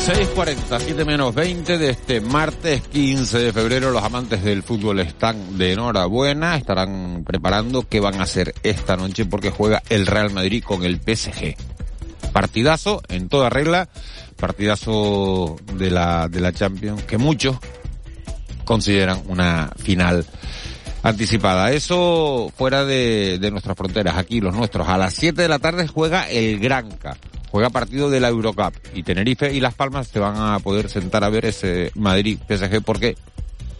6.40, 0.00 0.80
7 0.80 1.04
menos 1.04 1.34
20 1.34 1.76
de 1.76 1.90
este 1.90 2.22
martes 2.22 2.80
15 2.80 3.38
de 3.38 3.52
febrero. 3.52 3.90
Los 3.90 4.02
amantes 4.02 4.42
del 4.42 4.62
fútbol 4.62 4.98
están 5.00 5.58
de 5.58 5.74
enhorabuena, 5.74 6.56
estarán 6.56 7.22
preparando 7.26 7.86
qué 7.86 8.00
van 8.00 8.18
a 8.18 8.22
hacer 8.22 8.54
esta 8.62 8.96
noche 8.96 9.26
porque 9.26 9.50
juega 9.50 9.82
el 9.90 10.06
Real 10.06 10.32
Madrid 10.32 10.64
con 10.64 10.84
el 10.84 11.00
PSG. 11.00 11.54
Partidazo 12.32 13.02
en 13.08 13.28
toda 13.28 13.50
regla, 13.50 13.90
partidazo 14.36 15.56
de 15.74 15.90
la, 15.90 16.28
de 16.28 16.40
la 16.40 16.54
Champions 16.54 17.02
que 17.02 17.18
muchos 17.18 17.58
consideran 18.64 19.22
una 19.28 19.70
final 19.76 20.24
anticipada. 21.02 21.72
Eso 21.72 22.50
fuera 22.56 22.86
de, 22.86 23.38
de 23.38 23.50
nuestras 23.50 23.76
fronteras, 23.76 24.16
aquí 24.16 24.40
los 24.40 24.54
nuestros. 24.54 24.88
A 24.88 24.96
las 24.96 25.12
7 25.12 25.42
de 25.42 25.48
la 25.48 25.58
tarde 25.58 25.86
juega 25.86 26.26
el 26.30 26.58
Granca 26.58 27.18
juega 27.50 27.70
partido 27.70 28.10
de 28.10 28.20
la 28.20 28.28
Eurocup 28.28 28.74
y 28.94 29.02
Tenerife 29.02 29.52
y 29.52 29.60
Las 29.60 29.74
Palmas 29.74 30.08
se 30.08 30.18
van 30.18 30.36
a 30.36 30.58
poder 30.60 30.88
sentar 30.88 31.24
a 31.24 31.30
ver 31.30 31.46
ese 31.46 31.90
Madrid 31.94 32.38
PSG 32.48 32.82
porque 32.82 33.16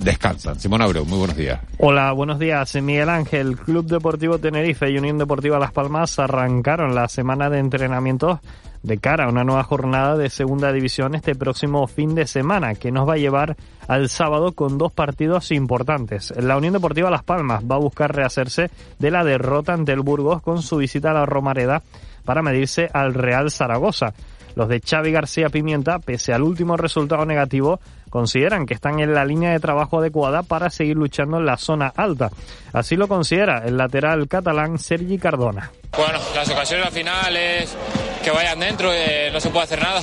descansan. 0.01 0.59
Simón 0.59 0.83
Abreu, 0.83 1.05
muy 1.05 1.19
buenos 1.19 1.37
días. 1.37 1.61
Hola, 1.79 2.13
buenos 2.13 2.39
días. 2.39 2.75
Miguel 2.77 3.09
Ángel, 3.09 3.57
Club 3.57 3.87
Deportivo 3.87 4.39
Tenerife 4.39 4.91
y 4.91 4.99
Unión 4.99 5.19
Deportiva 5.19 5.59
Las 5.59 5.73
Palmas 5.73 6.19
arrancaron 6.19 6.95
la 6.95 7.09
semana 7.09 7.51
de 7.51 7.59
entrenamientos 7.59 8.41
de 8.83 8.97
cara 8.97 9.25
a 9.25 9.29
una 9.29 9.45
nueva 9.45 9.63
jornada 9.63 10.17
de 10.17 10.31
segunda 10.31 10.73
división 10.73 11.15
este 11.15 11.35
próximo 11.35 11.87
fin 11.87 12.15
de 12.15 12.27
semana, 12.27 12.75
que 12.75 12.91
nos 12.91 13.07
va 13.07 13.15
a 13.15 13.19
llevar 13.19 13.57
al 13.89 14.09
sábado 14.09 14.53
con 14.53 14.79
dos 14.79 14.91
partidos 14.93 15.51
importantes. 15.53 16.33
La 16.39 16.57
Unión 16.57 16.73
Deportiva 16.73 17.11
Las 17.11 17.23
Palmas 17.23 17.63
va 17.71 17.75
a 17.75 17.81
buscar 17.81 18.15
rehacerse 18.15 18.71
de 18.99 19.11
la 19.11 19.23
derrota 19.23 19.75
ante 19.75 19.93
el 19.93 20.01
Burgos 20.01 20.41
con 20.41 20.63
su 20.63 20.79
visita 20.79 21.11
a 21.11 21.15
la 21.15 21.27
Romareda 21.27 21.83
para 22.25 22.43
medirse 22.43 22.89
al 22.93 23.15
Real 23.15 23.51
Zaragoza. 23.51 24.13
Los 24.57 24.69
de 24.69 24.81
Xavi 24.81 25.13
García 25.13 25.49
Pimienta, 25.49 25.99
pese 26.01 26.33
al 26.33 26.43
último 26.43 26.77
resultado 26.77 27.25
negativo, 27.25 27.81
consideran 28.11 28.67
que 28.67 28.75
están 28.75 29.01
en 29.01 29.15
la 29.15 29.25
línea 29.25 29.53
de 29.53 29.61
trabajo 29.61 30.01
adecuada 30.01 30.43
para 30.43 30.69
seguir 30.69 30.97
luchando 30.97 31.39
en 31.39 31.47
la 31.47 31.57
zona 31.57 31.93
alta. 31.97 32.31
Así 32.73 32.97
lo 32.97 33.09
considera 33.09 33.63
el 33.65 33.77
lateral 33.77 34.29
catalán 34.29 34.79
Sergi 34.79 35.19
Cardona. 35.19 35.71
Bueno, 35.97 36.19
las 36.35 36.49
ocasiones 36.51 36.87
al 36.87 36.93
final 36.93 37.37
es 37.37 37.77
que 38.23 38.31
vayan 38.31 38.61
dentro, 38.61 38.93
eh, 38.93 39.31
no 39.33 39.41
se 39.41 39.51
puede 39.51 39.65
hacer 39.65 39.81
nada. 39.81 40.03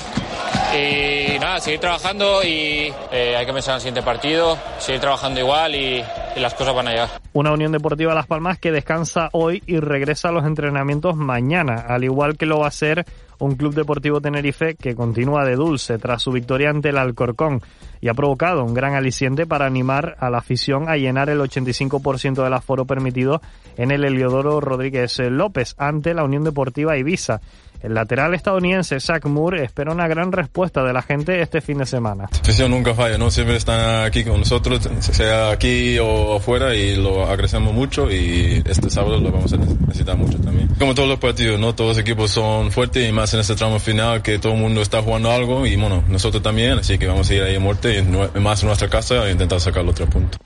Y 0.76 1.40
nada, 1.40 1.60
seguir 1.62 1.80
trabajando 1.80 2.44
y 2.44 2.92
eh, 3.12 3.36
hay 3.38 3.46
que 3.46 3.54
pensar 3.54 3.74
en 3.74 3.76
el 3.76 3.82
siguiente 3.82 4.02
partido, 4.02 4.58
seguir 4.80 5.00
trabajando 5.00 5.40
igual 5.40 5.76
y, 5.76 6.04
y 6.36 6.40
las 6.40 6.54
cosas 6.56 6.76
van 6.76 6.90
a 6.90 6.92
llegar. 6.92 7.10
Una 7.32 7.54
Unión 7.54 7.72
Deportiva 7.72 8.14
Las 8.14 8.28
Palmas 8.28 8.60
que 8.60 8.72
descansa 8.72 9.30
hoy 9.32 9.64
y 9.66 9.80
regresa 9.80 10.30
a 10.30 10.32
los 10.32 10.46
entrenamientos 10.46 11.16
mañana, 11.16 11.86
al 11.88 12.04
igual 12.04 12.38
que 12.38 12.46
lo 12.46 12.60
va 12.60 12.66
a 12.66 12.70
hacer 12.70 13.06
un 13.40 13.56
Club 13.56 13.76
Deportivo 13.76 14.20
Tenerife 14.20 14.76
que 14.76 14.96
continúa 14.96 15.46
de 15.46 15.56
dulce 15.56 15.98
tras 16.00 16.22
su 16.22 16.32
victoria 16.32 16.70
ante 16.70 16.90
el 16.90 16.98
Alcorcón 16.98 17.62
y 18.02 18.10
ha 18.10 18.14
provocado 18.14 18.64
un 18.64 18.74
gran 18.74 18.94
aliciente 18.94 19.46
para 19.46 19.66
animar 19.66 20.16
a 20.20 20.30
la 20.30 20.40
afición 20.40 20.90
a 20.90 20.98
llenar 20.98 21.30
el 21.30 21.40
85% 21.40 22.44
del 22.44 22.54
aforo 22.54 22.86
permitido 22.86 23.42
en 23.78 23.92
el 23.92 24.06
Heliodoro 24.06 24.60
Rodríguez 24.62 25.20
López 25.20 25.76
ante 25.78 26.14
la 26.14 26.24
Unión 26.24 26.44
Deportiva 26.44 26.98
Ibiza. 26.98 27.42
El 27.82 27.94
lateral 27.94 28.34
estadounidense 28.34 29.00
Zach 29.00 29.26
Moore 29.26 29.64
espera 29.64 29.92
una 29.92 30.08
gran 30.08 30.32
respuesta 30.32 30.84
de 30.84 30.94
la 30.94 31.02
gente 31.02 31.42
este 31.42 31.62
fin 31.62 31.78
de 31.78 31.86
semana. 31.86 32.28
La 32.32 32.40
afición 32.40 32.72
nunca 32.72 32.94
falla, 32.94 33.18
¿no? 33.18 33.30
Siempre 33.30 33.56
están 33.56 34.06
aquí 34.06 34.24
con 34.24 34.40
nosotros, 34.40 34.90
sea 35.00 35.52
aquí 35.52 35.98
o 36.00 36.38
afuera, 36.38 36.76
y 36.76 36.96
lo 36.96 37.24
agradecemos 37.24 37.74
mucho 37.74 38.12
y 38.12 38.64
este 38.66 38.90
sábado 38.90 39.20
lo 39.20 39.32
vamos 39.32 39.54
a 39.54 39.58
necesitar 39.58 40.18
mucho 40.18 40.38
también. 40.40 40.68
Como 40.80 40.96
todos 40.96 41.10
los 41.10 41.20
partidos, 41.20 41.60
¿no? 41.60 41.76
Todos 41.76 41.90
los 41.90 41.98
equipos 42.00 42.32
son 42.32 42.72
fuertes 42.72 43.08
y 43.08 43.12
más 43.12 43.34
en 43.34 43.42
este 43.42 43.56
tramo 43.56 43.80
final 43.80 44.22
que 44.22 44.40
todo 44.40 44.54
el 44.54 44.60
mundo 44.60 44.82
está 44.82 45.02
jugando 45.02 45.32
algo 45.32 45.66
y 45.66 45.76
bueno, 45.76 46.04
nosotros 46.08 46.42
también, 46.42 46.80
así 46.80 46.98
que 46.98 47.08
vamos 47.08 47.30
a 47.30 47.34
ir 47.34 47.44
ahí 47.44 47.56
a 47.56 47.60
muerte 47.60 48.00
y 48.00 48.40
más 48.40 48.62
en 48.62 48.68
nuestra 48.68 48.90
casa 48.90 49.28
e 49.28 49.32
intentar 49.32 49.60
sacar 49.60 49.84
los 49.84 49.96
tres 49.96 50.10
puntos. 50.10 50.40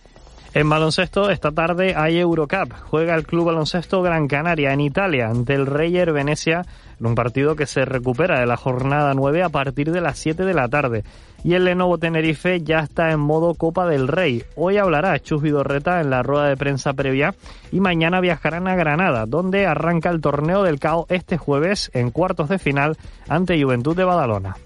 En 0.53 0.70
baloncesto, 0.70 1.29
esta 1.29 1.51
tarde 1.51 1.93
hay 1.96 2.20
Eurocup. 2.20 2.74
Juega 2.89 3.15
el 3.15 3.25
Club 3.25 3.46
Baloncesto 3.46 4.01
Gran 4.01 4.27
Canaria 4.27 4.74
en 4.74 4.81
Italia 4.81 5.29
ante 5.29 5.53
el 5.53 5.65
Reyer 5.65 6.12
Venecia 6.12 6.65
en 7.00 7.05
un 7.05 7.15
partido 7.15 7.55
que 7.55 7.65
se 7.65 7.86
recupera 7.86 8.38
de 8.38 8.46
la 8.46 8.58
jornada 8.58 9.13
9 9.13 9.43
a 9.43 9.50
partir 9.50 9.93
de 9.93 10.01
las 10.01 10.20
7 10.20 10.43
de 10.43 10.53
la 10.53 10.67
tarde. 10.67 11.05
Y 11.46 11.53
el 11.53 11.63
Lenovo 11.63 11.98
Tenerife 12.00 12.60
ya 12.62 12.79
está 12.79 13.12
en 13.12 13.22
modo 13.22 13.55
Copa 13.55 13.88
del 13.88 14.10
Rey. 14.10 14.43
Hoy 14.58 14.75
hablará 14.75 15.17
Chus 15.20 15.41
Vidorreta 15.41 16.01
en 16.01 16.10
la 16.10 16.22
rueda 16.22 16.50
de 16.50 16.58
prensa 16.58 16.91
previa 16.91 17.34
y 17.72 17.79
mañana 17.79 18.20
viajarán 18.20 18.67
a 18.67 18.75
Granada, 18.75 19.25
donde 19.25 19.65
arranca 19.65 20.10
el 20.10 20.20
torneo 20.20 20.63
del 20.63 20.81
CAO 20.81 21.05
este 21.08 21.38
jueves 21.38 21.89
en 21.93 22.12
cuartos 22.12 22.50
de 22.50 22.60
final 22.60 22.98
ante 23.29 23.62
Juventud 23.63 23.96
de 23.96 24.03
Badalona. 24.03 24.58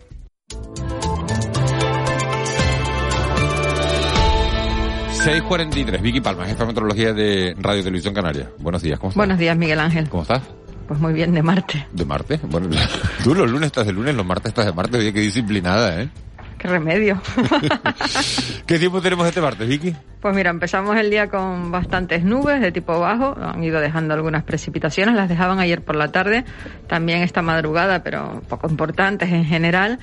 643, 5.25 6.03
Vicky 6.03 6.21
Palma, 6.21 6.45
jefa 6.45 6.59
de 6.59 6.67
meteorología 6.67 7.11
de 7.11 7.55
Radio 7.57 7.81
Televisión 7.81 8.13
Canaria. 8.13 8.51
Buenos 8.59 8.83
días, 8.83 8.99
¿cómo 8.99 9.09
estás? 9.09 9.17
Buenos 9.17 9.39
días, 9.39 9.57
Miguel 9.57 9.79
Ángel. 9.79 10.07
¿Cómo 10.07 10.21
estás? 10.21 10.43
Pues 10.87 10.99
muy 10.99 11.13
bien, 11.13 11.33
de 11.33 11.41
Marte. 11.41 11.87
¿De 11.93 12.05
Marte? 12.05 12.39
Bueno, 12.43 12.69
tú 13.23 13.33
los 13.33 13.49
lunes 13.49 13.65
estás 13.65 13.87
de 13.87 13.93
lunes, 13.93 14.13
los 14.13 14.23
martes 14.23 14.49
estás 14.49 14.67
de 14.67 14.73
Marte, 14.73 14.99
oye, 14.99 15.11
qué 15.11 15.21
disciplinada, 15.21 15.99
¿eh? 15.99 16.09
Qué 16.65 16.71
remedio. 16.71 17.21
¿Qué 18.65 18.79
tiempo 18.79 18.99
tenemos 18.99 19.27
este 19.27 19.39
martes, 19.39 19.67
Vicky? 19.67 19.95
Pues 20.19 20.35
mira, 20.35 20.49
empezamos 20.49 20.97
el 20.97 21.11
día 21.11 21.29
con 21.29 21.69
bastantes 21.69 22.23
nubes 22.23 22.59
de 22.59 22.71
tipo 22.71 22.99
bajo, 22.99 23.37
han 23.39 23.63
ido 23.63 23.79
dejando 23.79 24.15
algunas 24.15 24.43
precipitaciones, 24.43 25.13
las 25.13 25.29
dejaban 25.29 25.59
ayer 25.59 25.83
por 25.83 25.95
la 25.95 26.11
tarde, 26.11 26.43
también 26.87 27.21
esta 27.21 27.43
madrugada, 27.43 28.01
pero 28.01 28.41
poco 28.49 28.67
importantes 28.67 29.31
en 29.31 29.45
general. 29.45 29.99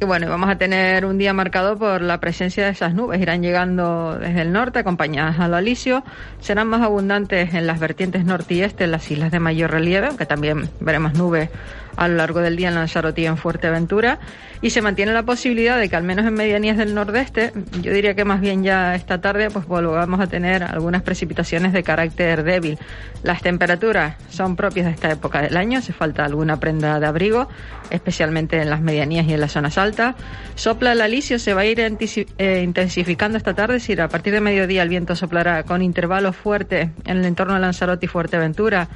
Y 0.00 0.06
bueno, 0.06 0.30
vamos 0.30 0.48
a 0.48 0.56
tener 0.56 1.04
un 1.04 1.18
día 1.18 1.34
marcado 1.34 1.76
por 1.76 2.00
la 2.00 2.20
presencia 2.20 2.64
de 2.64 2.70
esas 2.70 2.94
nubes, 2.94 3.20
irán 3.20 3.42
llegando 3.42 4.16
desde 4.18 4.40
el 4.40 4.50
norte 4.50 4.78
acompañadas 4.78 5.38
al 5.38 5.52
alisio, 5.52 6.04
serán 6.40 6.68
más 6.68 6.80
abundantes 6.80 7.52
en 7.52 7.66
las 7.66 7.80
vertientes 7.80 8.24
norte 8.24 8.54
y 8.54 8.62
este, 8.62 8.84
en 8.84 8.92
las 8.92 9.10
islas 9.10 9.30
de 9.30 9.40
mayor 9.40 9.72
relieve, 9.72 10.06
aunque 10.06 10.24
también 10.24 10.70
veremos 10.80 11.12
nubes 11.12 11.50
a 11.98 12.06
lo 12.06 12.14
largo 12.14 12.40
del 12.40 12.56
día 12.56 12.68
en 12.68 12.76
Lanzarote 12.76 13.22
y 13.22 13.26
en 13.26 13.36
Fuerteventura 13.36 14.20
y 14.62 14.70
se 14.70 14.82
mantiene 14.82 15.12
la 15.12 15.24
posibilidad 15.24 15.78
de 15.78 15.88
que 15.88 15.96
al 15.96 16.04
menos 16.04 16.26
en 16.26 16.34
medianías 16.34 16.76
del 16.76 16.94
nordeste, 16.94 17.52
yo 17.82 17.92
diría 17.92 18.14
que 18.14 18.24
más 18.24 18.40
bien 18.40 18.62
ya 18.62 18.94
esta 18.94 19.20
tarde, 19.20 19.50
pues 19.50 19.66
volvamos 19.66 20.20
a 20.20 20.26
tener 20.28 20.62
algunas 20.62 21.02
precipitaciones 21.02 21.72
de 21.72 21.82
carácter 21.82 22.44
débil. 22.44 22.78
Las 23.22 23.42
temperaturas 23.42 24.16
son 24.30 24.54
propias 24.56 24.86
de 24.86 24.92
esta 24.92 25.10
época 25.10 25.42
del 25.42 25.56
año, 25.56 25.78
hace 25.78 25.92
falta 25.92 26.24
alguna 26.24 26.60
prenda 26.60 27.00
de 27.00 27.06
abrigo, 27.06 27.48
especialmente 27.90 28.60
en 28.60 28.70
las 28.70 28.80
medianías 28.80 29.26
y 29.26 29.34
en 29.34 29.40
las 29.40 29.52
zonas 29.52 29.76
altas. 29.76 30.14
Sopla 30.54 30.92
el 30.92 31.00
alisio, 31.00 31.38
se 31.38 31.54
va 31.54 31.62
a 31.62 31.66
ir 31.66 31.80
eh, 31.80 32.62
intensificando 32.62 33.38
esta 33.38 33.54
tarde, 33.54 33.80
si 33.80 33.98
a 33.98 34.08
partir 34.08 34.32
de 34.32 34.40
mediodía 34.40 34.82
el 34.82 34.88
viento 34.88 35.16
soplará 35.16 35.64
con 35.64 35.82
intervalos 35.82 36.36
fuertes 36.36 36.90
en 37.04 37.16
el 37.16 37.24
entorno 37.24 37.54
de 37.54 37.60
Lanzarote 37.60 38.06
y 38.06 38.08
Fuerteventura 38.08 38.88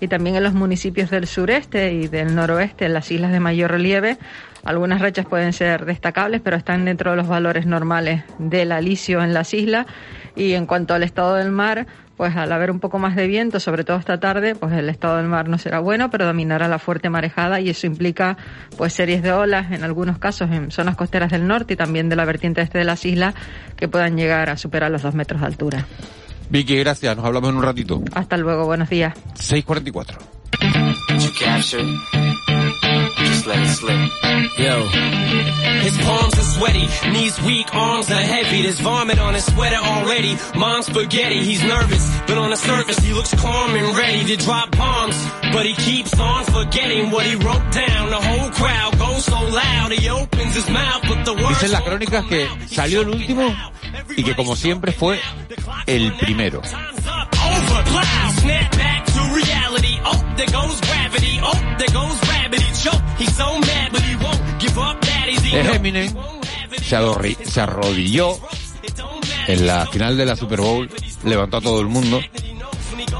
y 0.00 0.08
también 0.08 0.36
en 0.36 0.42
los 0.42 0.54
municipios 0.54 1.10
del 1.10 1.26
sureste 1.26 1.92
y 1.92 2.08
del 2.08 2.34
noroeste, 2.34 2.86
en 2.86 2.94
las 2.94 3.10
islas 3.10 3.32
de 3.32 3.40
mayor 3.40 3.70
relieve. 3.70 4.18
Algunas 4.64 5.00
rachas 5.00 5.26
pueden 5.26 5.52
ser 5.52 5.84
destacables, 5.84 6.40
pero 6.40 6.56
están 6.56 6.84
dentro 6.84 7.10
de 7.12 7.16
los 7.16 7.28
valores 7.28 7.66
normales 7.66 8.24
del 8.38 8.72
alisio 8.72 9.22
en 9.22 9.32
las 9.32 9.54
islas. 9.54 9.86
Y 10.36 10.54
en 10.54 10.66
cuanto 10.66 10.94
al 10.94 11.02
estado 11.02 11.34
del 11.34 11.50
mar, 11.50 11.86
pues 12.20 12.36
al 12.36 12.52
haber 12.52 12.70
un 12.70 12.80
poco 12.80 12.98
más 12.98 13.16
de 13.16 13.26
viento, 13.26 13.60
sobre 13.60 13.82
todo 13.82 13.96
esta 13.96 14.20
tarde, 14.20 14.54
pues 14.54 14.74
el 14.74 14.90
estado 14.90 15.16
del 15.16 15.26
mar 15.26 15.48
no 15.48 15.56
será 15.56 15.78
bueno, 15.78 16.10
pero 16.10 16.26
dominará 16.26 16.68
la 16.68 16.78
fuerte 16.78 17.08
marejada 17.08 17.60
y 17.60 17.70
eso 17.70 17.86
implica 17.86 18.36
pues 18.76 18.92
series 18.92 19.22
de 19.22 19.32
olas 19.32 19.72
en 19.72 19.84
algunos 19.84 20.18
casos 20.18 20.50
en 20.50 20.70
zonas 20.70 20.96
costeras 20.96 21.30
del 21.30 21.46
norte 21.46 21.72
y 21.72 21.76
también 21.76 22.10
de 22.10 22.16
la 22.16 22.26
vertiente 22.26 22.60
este 22.60 22.76
de 22.76 22.84
las 22.84 23.06
islas 23.06 23.34
que 23.74 23.88
puedan 23.88 24.18
llegar 24.18 24.50
a 24.50 24.58
superar 24.58 24.90
los 24.90 25.00
dos 25.00 25.14
metros 25.14 25.40
de 25.40 25.46
altura. 25.46 25.86
Vicky, 26.50 26.76
gracias. 26.76 27.16
Nos 27.16 27.24
hablamos 27.24 27.50
en 27.50 27.56
un 27.56 27.62
ratito. 27.62 28.02
Hasta 28.12 28.36
luego. 28.36 28.66
Buenos 28.66 28.90
días. 28.90 29.14
6.44. 29.38 30.18
Just 33.26 33.46
let 33.46 33.58
it 33.58 33.68
slip. 33.68 34.10
Yo. 34.58 34.86
His 35.80 35.96
palms 35.98 36.34
are 36.38 36.50
sweaty, 36.58 36.86
knees 37.10 37.40
weak, 37.42 37.74
arms 37.74 38.10
are 38.10 38.14
heavy. 38.20 38.62
There's 38.62 38.80
vomit 38.80 39.18
on 39.18 39.34
his 39.34 39.44
sweater 39.46 39.76
already. 39.76 40.36
Mom's 40.56 40.86
spaghetti, 40.86 41.42
he's 41.42 41.62
nervous, 41.64 42.20
but 42.26 42.36
on 42.38 42.50
the 42.50 42.56
surface 42.56 42.98
he 42.98 43.12
looks 43.12 43.34
calm 43.34 43.74
and 43.74 43.96
ready 43.96 44.24
to 44.24 44.36
drop 44.44 44.70
bombs. 44.76 45.16
But 45.52 45.66
he 45.66 45.74
keeps 45.74 46.18
on 46.18 46.44
forgetting 46.44 47.10
what 47.10 47.24
he 47.26 47.34
wrote 47.36 47.72
down. 47.72 48.10
The 48.10 48.20
whole 48.20 48.50
crowd 48.50 48.98
goes 48.98 49.24
so 49.24 49.40
loud, 49.40 49.92
he 49.92 50.08
opens 50.08 50.54
his 50.54 50.68
mouth, 50.68 51.02
but 51.08 51.24
the 51.24 51.34
words 51.34 51.58
Dicen 51.60 51.72
las 51.72 51.82
crónicas 51.82 52.24
que 52.26 52.46
salió 52.68 53.00
el 53.02 53.08
último 53.10 53.54
y 54.16 54.22
que 54.22 54.34
como 54.34 54.54
siempre 54.56 54.92
fue 54.92 55.18
el 55.86 56.12
primero. 56.18 56.60
over 56.60 57.84
loud. 57.92 58.32
Snap 58.40 58.70
back 58.72 59.06
to 59.06 59.20
reality. 59.34 59.98
Oh, 60.04 60.34
there 60.36 60.46
goes 60.46 60.80
gravity. 60.80 61.40
Oh, 61.42 61.76
there 61.78 61.92
goes 61.92 62.29
Es 65.52 65.74
Eminem 65.76 66.14
se, 66.82 66.96
adorri- 66.96 67.36
se 67.44 67.60
arrodilló 67.60 68.38
en 69.46 69.66
la 69.66 69.86
final 69.86 70.16
de 70.16 70.26
la 70.26 70.36
Super 70.36 70.60
Bowl, 70.60 70.88
levantó 71.24 71.56
a 71.58 71.60
todo 71.60 71.80
el 71.80 71.86
mundo 71.86 72.20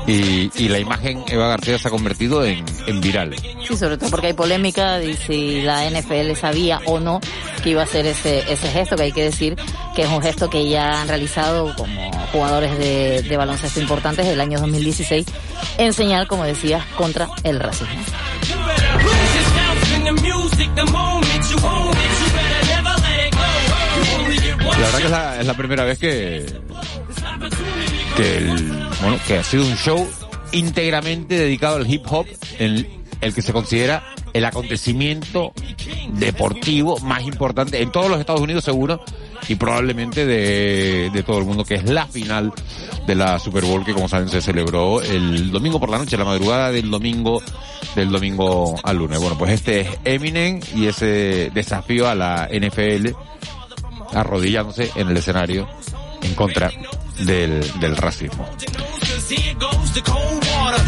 y, 0.07 0.51
y 0.57 0.69
la 0.69 0.79
imagen 0.79 1.23
Eva 1.29 1.49
García 1.49 1.79
se 1.79 1.89
ha 1.89 1.91
convertido 1.91 2.45
en, 2.45 2.65
en 2.87 3.01
viral. 3.01 3.35
Sí, 3.67 3.77
sobre 3.77 3.97
todo 3.99 4.11
porque 4.11 4.29
hay 4.29 4.33
polémica 4.33 4.99
de 4.99 5.17
si 5.17 5.63
la 5.63 5.89
NFL 5.89 6.35
sabía 6.35 6.81
o 6.87 6.99
no 7.01 7.21
que 7.63 7.71
iba 7.71 7.83
a 7.83 7.85
hacer 7.85 8.07
ese, 8.07 8.51
ese 8.53 8.69
gesto, 8.71 8.97
que 8.97 9.03
hay 9.05 9.13
que 9.13 9.25
decir 9.25 9.57
que 9.95 10.03
es 10.03 10.09
un 10.09 10.23
gesto 10.23 10.49
que 10.49 10.69
ya 10.69 11.01
han 11.03 11.09
realizado 11.09 11.75
como 11.77 12.11
jugadores 12.33 12.77
de, 12.79 13.23
de 13.23 13.37
baloncesto 13.37 13.81
importantes 13.81 14.27
del 14.27 14.41
año 14.41 14.59
2016 14.61 15.27
en 15.79 15.93
señal, 15.93 16.27
como 16.27 16.45
decías, 16.45 16.85
contra 16.97 17.29
el 17.45 17.61
racismo. 17.61 18.03
La 24.81 24.87
verdad 24.87 24.99
que 24.99 25.05
es 25.05 25.11
la, 25.11 25.41
es 25.41 25.47
la 25.47 25.55
primera 25.55 25.85
vez 25.85 25.99
que, 25.99 26.47
que 28.17 28.37
el, 28.39 28.73
bueno, 29.03 29.19
que 29.27 29.39
ha 29.39 29.45
sido 29.45 29.65
un 29.65 29.77
show 29.77 30.09
íntegramente 30.53 31.39
dedicado 31.39 31.77
al 31.77 31.91
hip 31.91 32.05
hop, 32.11 32.27
en 32.59 32.87
el 33.21 33.35
que 33.35 33.43
se 33.43 33.53
considera 33.53 34.05
el 34.33 34.45
acontecimiento 34.45 35.53
deportivo 36.15 36.99
más 37.01 37.23
importante 37.23 37.83
en 37.83 37.91
todos 37.93 38.11
los 38.11 38.21
Estados 38.21 38.41
Unidos 38.41 38.65
seguro 38.65 39.03
y 39.51 39.57
probablemente 39.57 40.27
de, 40.27 41.11
de 41.13 41.23
todo 41.25 41.39
el 41.39 41.45
mundo, 41.45 41.65
que 41.65 41.75
es 41.75 41.85
la 41.85 42.07
final 42.07 42.53
de 43.05 43.15
la 43.17 43.37
Super 43.41 43.65
Bowl 43.65 43.85
que 43.85 43.93
como 43.93 44.09
saben 44.09 44.29
se 44.29 44.41
celebró 44.41 45.03
el 45.03 45.51
domingo 45.51 45.81
por 45.81 45.91
la 45.91 45.99
noche, 45.99 46.17
la 46.17 46.25
madrugada 46.25 46.71
del 46.71 46.89
domingo, 46.89 47.43
del 47.97 48.11
domingo 48.11 48.79
al 48.85 48.97
lunes. 48.97 49.19
Bueno, 49.19 49.37
pues 49.37 49.51
este 49.55 49.81
es 49.81 49.89
Eminem 50.05 50.61
y 50.77 50.87
ese 50.87 51.51
desafío 51.53 52.09
a 52.09 52.15
la 52.15 52.49
NFL 52.49 53.09
arrodillándose 54.13 54.93
en 54.95 55.09
el 55.09 55.17
escenario 55.17 55.69
en 56.23 56.33
contra 56.35 56.71
del, 57.19 57.61
del 57.81 57.97
racismo. 57.97 58.49
Here 59.31 59.55
goes 59.55 59.93
the 59.95 60.03
cold 60.03 60.45
water. 60.45 60.81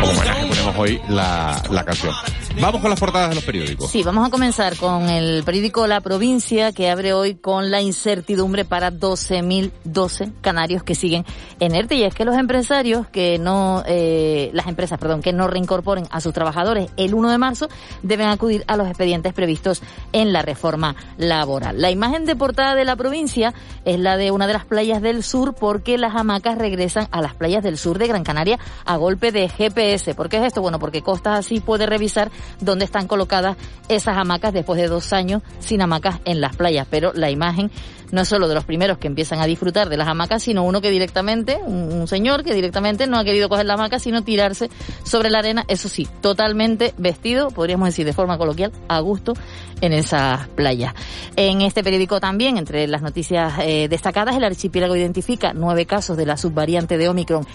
Como 0.00 0.12
homenaje 0.12 0.46
ponemos 0.46 0.76
hoy 0.76 1.00
la, 1.08 1.62
la 1.70 1.84
canción. 1.84 2.14
Vamos 2.60 2.80
con 2.80 2.90
las 2.90 2.98
portadas 2.98 3.28
de 3.28 3.36
los 3.36 3.44
periódicos. 3.44 3.90
Sí, 3.90 4.02
vamos 4.02 4.26
a 4.26 4.30
comenzar 4.30 4.76
con 4.76 5.08
el 5.08 5.44
periódico 5.44 5.86
La 5.86 6.00
Provincia 6.00 6.72
que 6.72 6.90
abre 6.90 7.12
hoy 7.12 7.36
con 7.36 7.70
la 7.70 7.80
incertidumbre 7.80 8.64
para 8.64 8.92
12.012 8.92 10.32
canarios 10.40 10.82
que 10.82 10.94
siguen 10.94 11.24
en 11.60 11.74
ERTE 11.74 11.94
y 11.94 12.02
es 12.02 12.14
que 12.14 12.24
los 12.24 12.36
empresarios 12.36 13.06
que 13.06 13.38
no, 13.38 13.82
eh, 13.86 14.50
las 14.52 14.66
empresas, 14.66 14.98
perdón, 14.98 15.22
que 15.22 15.32
no 15.32 15.46
reincorporen 15.46 16.06
a 16.10 16.20
sus 16.20 16.32
trabajadores 16.32 16.90
el 16.96 17.14
1 17.14 17.30
de 17.30 17.38
marzo 17.38 17.68
deben 18.02 18.28
acudir 18.28 18.64
a 18.66 18.76
los 18.76 18.88
expedientes 18.88 19.32
previstos 19.32 19.82
en 20.12 20.32
la 20.32 20.42
reforma 20.42 20.96
laboral. 21.18 21.80
La 21.80 21.90
imagen 21.90 22.26
de 22.26 22.36
portada 22.36 22.74
de 22.74 22.84
La 22.84 22.96
Provincia 22.96 23.54
es 23.84 23.98
la 23.98 24.16
de 24.16 24.32
una 24.32 24.46
de 24.46 24.54
las 24.54 24.64
playas 24.64 25.00
del 25.00 25.22
sur 25.22 25.54
porque 25.54 25.98
las 25.98 26.14
hamacas 26.14 26.58
regresan 26.58 27.08
a 27.10 27.22
las 27.22 27.34
playas 27.34 27.62
del 27.62 27.78
sur 27.78 27.89
de 27.98 28.06
Gran 28.06 28.24
Canaria 28.24 28.58
a 28.84 28.96
golpe 28.96 29.32
de 29.32 29.48
GPS. 29.48 30.14
¿Por 30.14 30.28
qué 30.28 30.38
es 30.38 30.44
esto? 30.44 30.62
Bueno, 30.62 30.78
porque 30.78 31.02
Costas 31.02 31.40
así 31.40 31.60
puede 31.60 31.86
revisar 31.86 32.30
dónde 32.60 32.84
están 32.84 33.06
colocadas 33.06 33.56
esas 33.88 34.16
hamacas 34.16 34.52
después 34.52 34.80
de 34.80 34.88
dos 34.88 35.12
años 35.12 35.42
sin 35.58 35.82
hamacas 35.82 36.20
en 36.24 36.40
las 36.40 36.56
playas. 36.56 36.86
Pero 36.90 37.12
la 37.14 37.30
imagen 37.30 37.70
no 38.12 38.22
es 38.22 38.28
solo 38.28 38.48
de 38.48 38.54
los 38.54 38.64
primeros 38.64 38.98
que 38.98 39.06
empiezan 39.06 39.40
a 39.40 39.46
disfrutar 39.46 39.88
de 39.88 39.96
las 39.96 40.08
hamacas, 40.08 40.42
sino 40.42 40.64
uno 40.64 40.80
que 40.80 40.90
directamente, 40.90 41.58
un, 41.64 42.06
señor 42.08 42.42
que 42.42 42.54
directamente 42.54 43.06
no 43.06 43.18
ha 43.18 43.24
querido 43.24 43.48
coger 43.48 43.66
la 43.66 43.74
hamaca, 43.74 43.98
sino 43.98 44.22
tirarse 44.22 44.70
sobre 45.04 45.30
la 45.30 45.38
arena, 45.38 45.64
eso 45.68 45.88
sí, 45.88 46.08
totalmente 46.20 46.94
vestido, 46.98 47.50
podríamos 47.50 47.88
decir 47.88 48.06
de 48.06 48.12
forma 48.12 48.38
coloquial, 48.38 48.72
a 48.88 49.00
gusto 49.00 49.34
en 49.80 49.92
esas 49.92 50.48
playas. 50.48 50.94
En 51.36 51.60
este 51.60 51.84
periódico 51.84 52.20
también, 52.20 52.56
entre 52.56 52.86
las 52.88 53.02
noticias 53.02 53.54
eh, 53.62 53.88
destacadas, 53.88 54.36
el 54.36 54.44
archipiélago 54.44 54.96
identifica 54.96 55.52
nueve 55.54 55.86
casos 55.86 56.16
de 56.16 56.26
la 56.26 56.36
subvariante 56.36 56.98
de 56.98 57.08
Omicron 57.08 57.46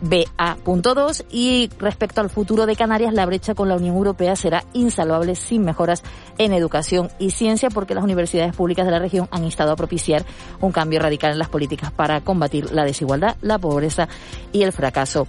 BA.2 0.00 1.24
y 1.30 1.70
respecto 1.78 2.20
al 2.20 2.30
futuro 2.30 2.66
de 2.66 2.76
Canarias, 2.76 3.12
la 3.12 3.26
brecha 3.26 3.54
con 3.54 3.68
la 3.68 3.76
Unión 3.76 3.96
Europea 3.96 4.36
será 4.36 4.64
insalvable 4.72 5.34
sin 5.34 5.64
mejoras 5.64 6.02
en 6.38 6.52
educación 6.52 7.10
y 7.18 7.30
ciencia 7.30 7.70
porque 7.70 7.94
las 7.94 8.04
universidades 8.04 8.54
públicas 8.54 8.86
de 8.86 8.92
la 8.92 8.98
región 8.98 9.28
han 9.30 9.44
instado 9.44 9.72
a 9.72 9.76
propiciar 9.76 10.24
un 10.60 10.72
cambio 10.72 11.00
radical 11.00 11.32
en 11.32 11.38
las 11.38 11.48
políticas 11.48 11.92
para 11.92 12.20
combatir 12.20 12.72
la 12.72 12.84
desigualdad, 12.84 13.36
la 13.42 13.58
pobreza 13.58 14.08
y 14.52 14.62
el 14.62 14.72
fracaso 14.72 15.26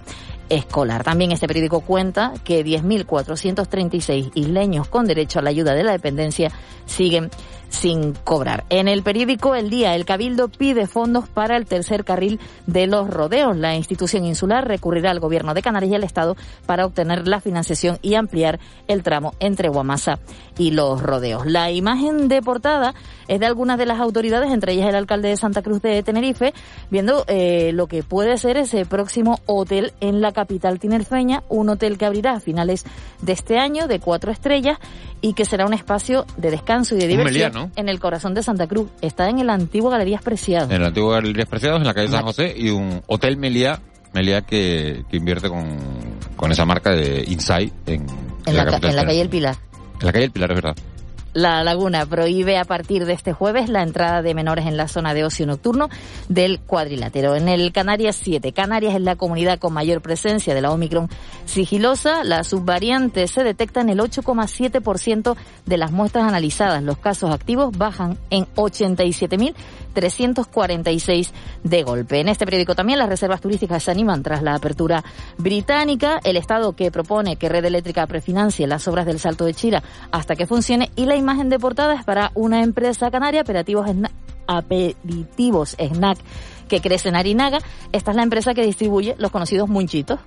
escolar. 0.52 1.02
También 1.02 1.32
este 1.32 1.48
periódico 1.48 1.80
cuenta 1.80 2.34
que 2.44 2.64
10.436 2.64 4.32
isleños 4.34 4.88
con 4.88 5.06
derecho 5.06 5.38
a 5.38 5.42
la 5.42 5.50
ayuda 5.50 5.74
de 5.74 5.82
la 5.82 5.92
dependencia 5.92 6.52
siguen 6.84 7.30
sin 7.70 8.12
cobrar. 8.12 8.64
En 8.68 8.86
el 8.86 9.02
periódico 9.02 9.54
El 9.54 9.70
Día, 9.70 9.94
el 9.94 10.04
Cabildo 10.04 10.48
pide 10.48 10.86
fondos 10.86 11.26
para 11.28 11.56
el 11.56 11.64
tercer 11.64 12.04
carril 12.04 12.38
de 12.66 12.86
los 12.86 13.08
rodeos. 13.08 13.56
La 13.56 13.74
institución 13.74 14.26
insular 14.26 14.68
recurrirá 14.68 15.10
al 15.10 15.20
gobierno 15.20 15.54
de 15.54 15.62
Canarias 15.62 15.92
y 15.92 15.94
al 15.94 16.04
Estado 16.04 16.36
para 16.66 16.84
obtener 16.84 17.26
la 17.26 17.40
financiación 17.40 17.98
y 18.02 18.14
ampliar 18.14 18.60
el 18.88 19.02
tramo 19.02 19.32
entre 19.40 19.70
Guamasa 19.70 20.18
y 20.58 20.72
los 20.72 21.02
rodeos. 21.02 21.46
La 21.46 21.70
imagen 21.70 22.28
de 22.28 22.42
portada 22.42 22.94
es 23.26 23.40
de 23.40 23.46
algunas 23.46 23.78
de 23.78 23.86
las 23.86 24.00
autoridades, 24.00 24.50
entre 24.50 24.74
ellas 24.74 24.90
el 24.90 24.94
alcalde 24.94 25.28
de 25.28 25.38
Santa 25.38 25.62
Cruz 25.62 25.80
de 25.80 26.02
Tenerife, 26.02 26.52
viendo 26.90 27.24
eh, 27.26 27.70
lo 27.72 27.86
que 27.86 28.02
puede 28.02 28.36
ser 28.36 28.58
ese 28.58 28.84
próximo 28.84 29.38
hotel 29.46 29.94
en 30.00 30.20
la 30.20 30.32
capital 30.32 30.41
tinerfeña, 30.78 31.42
un 31.48 31.68
hotel 31.68 31.98
que 31.98 32.04
abrirá 32.04 32.32
a 32.32 32.40
finales 32.40 32.84
de 33.20 33.32
este 33.32 33.58
año 33.58 33.86
de 33.86 34.00
cuatro 34.00 34.30
estrellas 34.32 34.78
y 35.20 35.34
que 35.34 35.44
será 35.44 35.66
un 35.66 35.74
espacio 35.74 36.26
de 36.36 36.50
descanso 36.50 36.94
y 36.96 36.98
de 36.98 37.08
diversión 37.08 37.32
Meliá, 37.32 37.50
¿no? 37.50 37.70
en 37.76 37.88
el 37.88 38.00
corazón 38.00 38.34
de 38.34 38.42
Santa 38.42 38.66
Cruz. 38.66 38.88
Está 39.00 39.28
en 39.28 39.38
el 39.38 39.50
antiguo 39.50 39.90
Galerías 39.90 40.22
Preciados. 40.22 40.70
En 40.70 40.76
el 40.76 40.84
antiguo 40.84 41.10
Galerías 41.10 41.48
Preciados, 41.48 41.80
en 41.80 41.86
la 41.86 41.94
calle 41.94 42.08
San 42.08 42.24
José, 42.24 42.54
y 42.56 42.70
un 42.70 43.02
Hotel 43.06 43.36
Meliá, 43.36 43.80
Meliá 44.12 44.42
que, 44.42 45.04
que 45.10 45.16
invierte 45.16 45.48
con, 45.48 45.78
con 46.36 46.52
esa 46.52 46.64
marca 46.64 46.90
de 46.90 47.24
Inside 47.26 47.72
en, 47.86 48.06
En 48.46 48.56
la, 48.56 48.64
capital 48.64 48.90
en 48.90 48.96
la 48.96 49.06
calle. 49.06 49.20
El 49.20 49.28
Pilar. 49.28 49.56
En 50.00 50.06
la 50.06 50.12
calle 50.12 50.24
El 50.24 50.32
Pilar, 50.32 50.50
es 50.50 50.56
verdad. 50.56 50.76
La 51.34 51.62
Laguna 51.64 52.04
prohíbe 52.04 52.58
a 52.58 52.64
partir 52.64 53.06
de 53.06 53.14
este 53.14 53.32
jueves 53.32 53.70
la 53.70 53.82
entrada 53.82 54.20
de 54.20 54.34
menores 54.34 54.66
en 54.66 54.76
la 54.76 54.86
zona 54.86 55.14
de 55.14 55.24
ocio 55.24 55.46
nocturno 55.46 55.88
del 56.28 56.60
cuadrilátero. 56.60 57.36
En 57.36 57.48
el 57.48 57.72
Canarias 57.72 58.16
7, 58.16 58.52
Canarias 58.52 58.94
es 58.94 59.00
la 59.00 59.16
comunidad 59.16 59.58
con 59.58 59.72
mayor 59.72 60.02
presencia 60.02 60.54
de 60.54 60.60
la 60.60 60.70
Omicron 60.70 61.08
sigilosa. 61.46 62.22
La 62.22 62.44
subvariante 62.44 63.26
se 63.28 63.44
detecta 63.44 63.80
en 63.80 63.88
el 63.88 64.00
8,7% 64.00 65.34
de 65.64 65.76
las 65.78 65.90
muestras 65.90 66.28
analizadas. 66.28 66.82
Los 66.82 66.98
casos 66.98 67.30
activos 67.30 67.78
bajan 67.78 68.18
en 68.28 68.44
87.346 68.54 71.30
de 71.64 71.82
golpe. 71.82 72.20
En 72.20 72.28
este 72.28 72.44
periódico 72.44 72.74
también 72.74 72.98
las 72.98 73.08
reservas 73.08 73.40
turísticas 73.40 73.84
se 73.84 73.90
animan 73.90 74.22
tras 74.22 74.42
la 74.42 74.54
apertura 74.54 75.02
británica. 75.38 76.20
El 76.24 76.36
Estado 76.36 76.76
que 76.76 76.90
propone 76.90 77.36
que 77.36 77.48
Red 77.48 77.64
Eléctrica 77.64 78.06
prefinancie 78.06 78.66
las 78.66 78.86
obras 78.86 79.06
del 79.06 79.18
Salto 79.18 79.46
de 79.46 79.54
Chira 79.54 79.82
hasta 80.10 80.36
que 80.36 80.46
funcione 80.46 80.90
y 80.94 81.06
la 81.06 81.21
imagen 81.22 81.48
de 81.48 81.58
portada 81.58 81.94
es 81.94 82.04
para 82.04 82.32
una 82.34 82.62
empresa 82.62 83.10
canaria, 83.10 83.44
Aperitivos, 84.46 85.76
Snack, 85.78 86.18
que 86.68 86.80
crece 86.80 87.08
en 87.08 87.16
Arinaga. 87.16 87.60
Esta 87.92 88.10
es 88.10 88.16
la 88.16 88.24
empresa 88.24 88.54
que 88.54 88.66
distribuye 88.66 89.14
los 89.18 89.30
conocidos 89.30 89.68
munchitos 89.68 90.18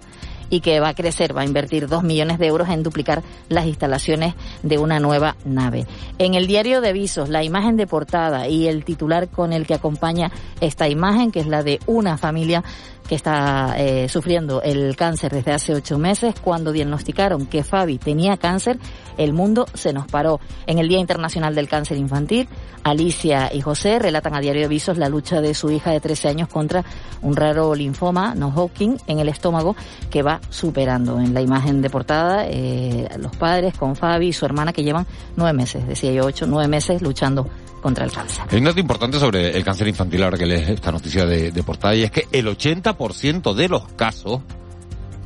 y 0.49 0.61
que 0.61 0.79
va 0.79 0.89
a 0.89 0.93
crecer, 0.93 1.35
va 1.35 1.41
a 1.41 1.45
invertir 1.45 1.87
dos 1.87 2.03
millones 2.03 2.39
de 2.39 2.47
euros 2.47 2.69
en 2.69 2.83
duplicar 2.83 3.23
las 3.49 3.65
instalaciones 3.65 4.35
de 4.63 4.77
una 4.77 4.99
nueva 4.99 5.35
nave. 5.43 5.85
En 6.17 6.33
el 6.33 6.47
diario 6.47 6.81
de 6.81 6.89
avisos, 6.89 7.29
la 7.29 7.43
imagen 7.43 7.77
de 7.77 7.87
portada 7.87 8.47
y 8.47 8.67
el 8.67 8.85
titular 8.85 9.27
con 9.27 9.53
el 9.53 9.65
que 9.65 9.73
acompaña 9.73 10.31
esta 10.61 10.87
imagen, 10.87 11.31
que 11.31 11.39
es 11.39 11.47
la 11.47 11.63
de 11.63 11.79
una 11.87 12.17
familia 12.17 12.63
que 13.07 13.15
está 13.15 13.75
eh, 13.77 14.09
sufriendo 14.09 14.61
el 14.61 14.95
cáncer 14.95 15.31
desde 15.31 15.51
hace 15.51 15.73
ocho 15.73 15.97
meses. 15.97 16.35
Cuando 16.41 16.71
diagnosticaron 16.71 17.45
que 17.45 17.63
Fabi 17.63 17.97
tenía 17.97 18.37
cáncer, 18.37 18.79
el 19.17 19.33
mundo 19.33 19.65
se 19.73 19.93
nos 19.93 20.07
paró. 20.07 20.39
En 20.67 20.79
el 20.79 20.87
Día 20.87 20.99
Internacional 20.99 21.55
del 21.55 21.67
Cáncer 21.67 21.97
Infantil, 21.97 22.47
Alicia 22.83 23.51
y 23.53 23.61
José 23.61 23.99
relatan 23.99 24.35
a 24.35 24.39
Diario 24.39 24.63
de 24.63 24.67
Visos 24.67 24.97
la 24.97 25.09
lucha 25.09 25.41
de 25.41 25.53
su 25.53 25.71
hija 25.71 25.91
de 25.91 25.99
13 25.99 26.29
años 26.29 26.49
contra 26.49 26.83
un 27.21 27.35
raro 27.35 27.73
linfoma, 27.75 28.35
no 28.35 28.51
Hawking, 28.51 28.97
en 29.07 29.19
el 29.19 29.29
estómago, 29.29 29.75
que 30.09 30.23
va 30.23 30.41
superando. 30.49 31.19
En 31.19 31.33
la 31.33 31.41
imagen 31.41 31.81
de 31.81 31.89
portada, 31.89 32.45
eh, 32.47 33.07
los 33.17 33.35
padres 33.35 33.77
con 33.77 33.95
Fabi 33.95 34.27
y 34.27 34.33
su 34.33 34.45
hermana 34.45 34.73
que 34.73 34.83
llevan 34.83 35.05
nueve 35.35 35.53
meses, 35.53 35.87
decía 35.87 36.11
yo 36.11 36.25
ocho, 36.25 36.45
nueve 36.47 36.67
meses 36.67 37.01
luchando 37.01 37.47
contra 37.85 38.03
el 38.03 38.11
cáncer. 38.11 38.43
Hay 38.49 38.57
un 38.57 38.63
dato 38.63 38.79
importante 38.79 39.19
sobre 39.19 39.55
el 39.55 39.63
cáncer 39.63 39.87
infantil 39.87 40.23
ahora 40.23 40.39
que 40.39 40.47
lees 40.47 40.69
esta 40.69 40.91
noticia 40.91 41.23
de, 41.27 41.51
de 41.51 41.61
portada 41.61 41.93
y 41.93 42.01
es 42.01 42.09
que 42.09 42.25
el 42.31 42.47
80% 42.47 43.53
de 43.53 43.69
los 43.69 43.87
casos 43.89 44.41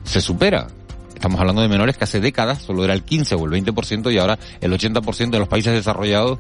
se 0.04 0.20
supera. 0.20 0.68
Estamos 1.16 1.40
hablando 1.40 1.62
de 1.62 1.70
menores 1.70 1.96
que 1.96 2.04
hace 2.04 2.20
décadas 2.20 2.62
solo 2.62 2.84
era 2.84 2.94
el 2.94 3.04
15 3.04 3.36
o 3.36 3.46
el 3.46 3.64
20% 3.64 4.14
y 4.14 4.18
ahora 4.18 4.38
el 4.60 4.74
80% 4.74 5.30
de 5.30 5.40
los 5.40 5.48
países 5.48 5.72
desarrollados 5.72 6.40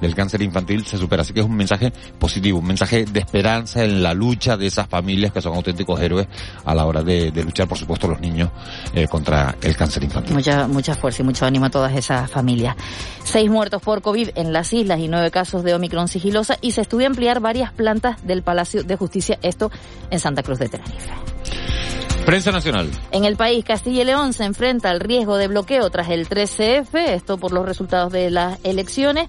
del 0.00 0.14
cáncer 0.14 0.42
infantil 0.42 0.84
se 0.84 0.98
supera. 0.98 1.22
Así 1.22 1.32
que 1.32 1.40
es 1.40 1.46
un 1.46 1.56
mensaje 1.56 1.92
positivo, 2.18 2.58
un 2.58 2.66
mensaje 2.66 3.04
de 3.04 3.20
esperanza 3.20 3.84
en 3.84 4.02
la 4.02 4.14
lucha 4.14 4.56
de 4.56 4.66
esas 4.66 4.88
familias 4.88 5.32
que 5.32 5.40
son 5.40 5.54
auténticos 5.54 6.00
héroes 6.00 6.26
a 6.64 6.74
la 6.74 6.86
hora 6.86 7.02
de, 7.02 7.30
de 7.30 7.44
luchar, 7.44 7.68
por 7.68 7.78
supuesto, 7.78 8.08
los 8.08 8.20
niños 8.20 8.50
eh, 8.94 9.06
contra 9.08 9.56
el 9.62 9.76
cáncer 9.76 10.04
infantil. 10.04 10.34
Mucha, 10.34 10.66
mucha 10.66 10.94
fuerza 10.94 11.22
y 11.22 11.24
mucho 11.24 11.46
ánimo 11.46 11.66
a 11.66 11.70
todas 11.70 11.94
esas 11.94 12.30
familias. 12.30 12.76
Seis 13.24 13.50
muertos 13.50 13.82
por 13.82 14.02
COVID 14.02 14.30
en 14.34 14.52
las 14.52 14.72
islas 14.72 15.00
y 15.00 15.08
nueve 15.08 15.30
casos 15.30 15.64
de 15.64 15.74
Omicron 15.74 16.08
sigilosa 16.08 16.58
y 16.60 16.72
se 16.72 16.82
estudia 16.82 17.06
ampliar 17.06 17.40
varias 17.40 17.72
plantas 17.72 18.24
del 18.26 18.42
Palacio 18.42 18.84
de 18.84 18.96
Justicia, 18.96 19.38
esto 19.42 19.70
en 20.10 20.20
Santa 20.20 20.42
Cruz 20.42 20.58
de 20.58 20.68
Tenerife. 20.68 21.10
Prensa 22.26 22.50
Nacional. 22.50 22.90
En 23.12 23.24
el 23.24 23.36
país, 23.36 23.64
Castilla 23.64 24.02
y 24.02 24.04
León 24.04 24.32
se 24.32 24.42
enfrenta 24.44 24.90
al 24.90 24.98
riesgo 24.98 25.36
de 25.36 25.46
bloqueo 25.46 25.88
tras 25.90 26.08
el 26.08 26.28
13F, 26.28 26.88
esto 26.94 27.38
por 27.38 27.52
los 27.52 27.64
resultados 27.64 28.12
de 28.12 28.30
las 28.30 28.58
elecciones. 28.64 29.28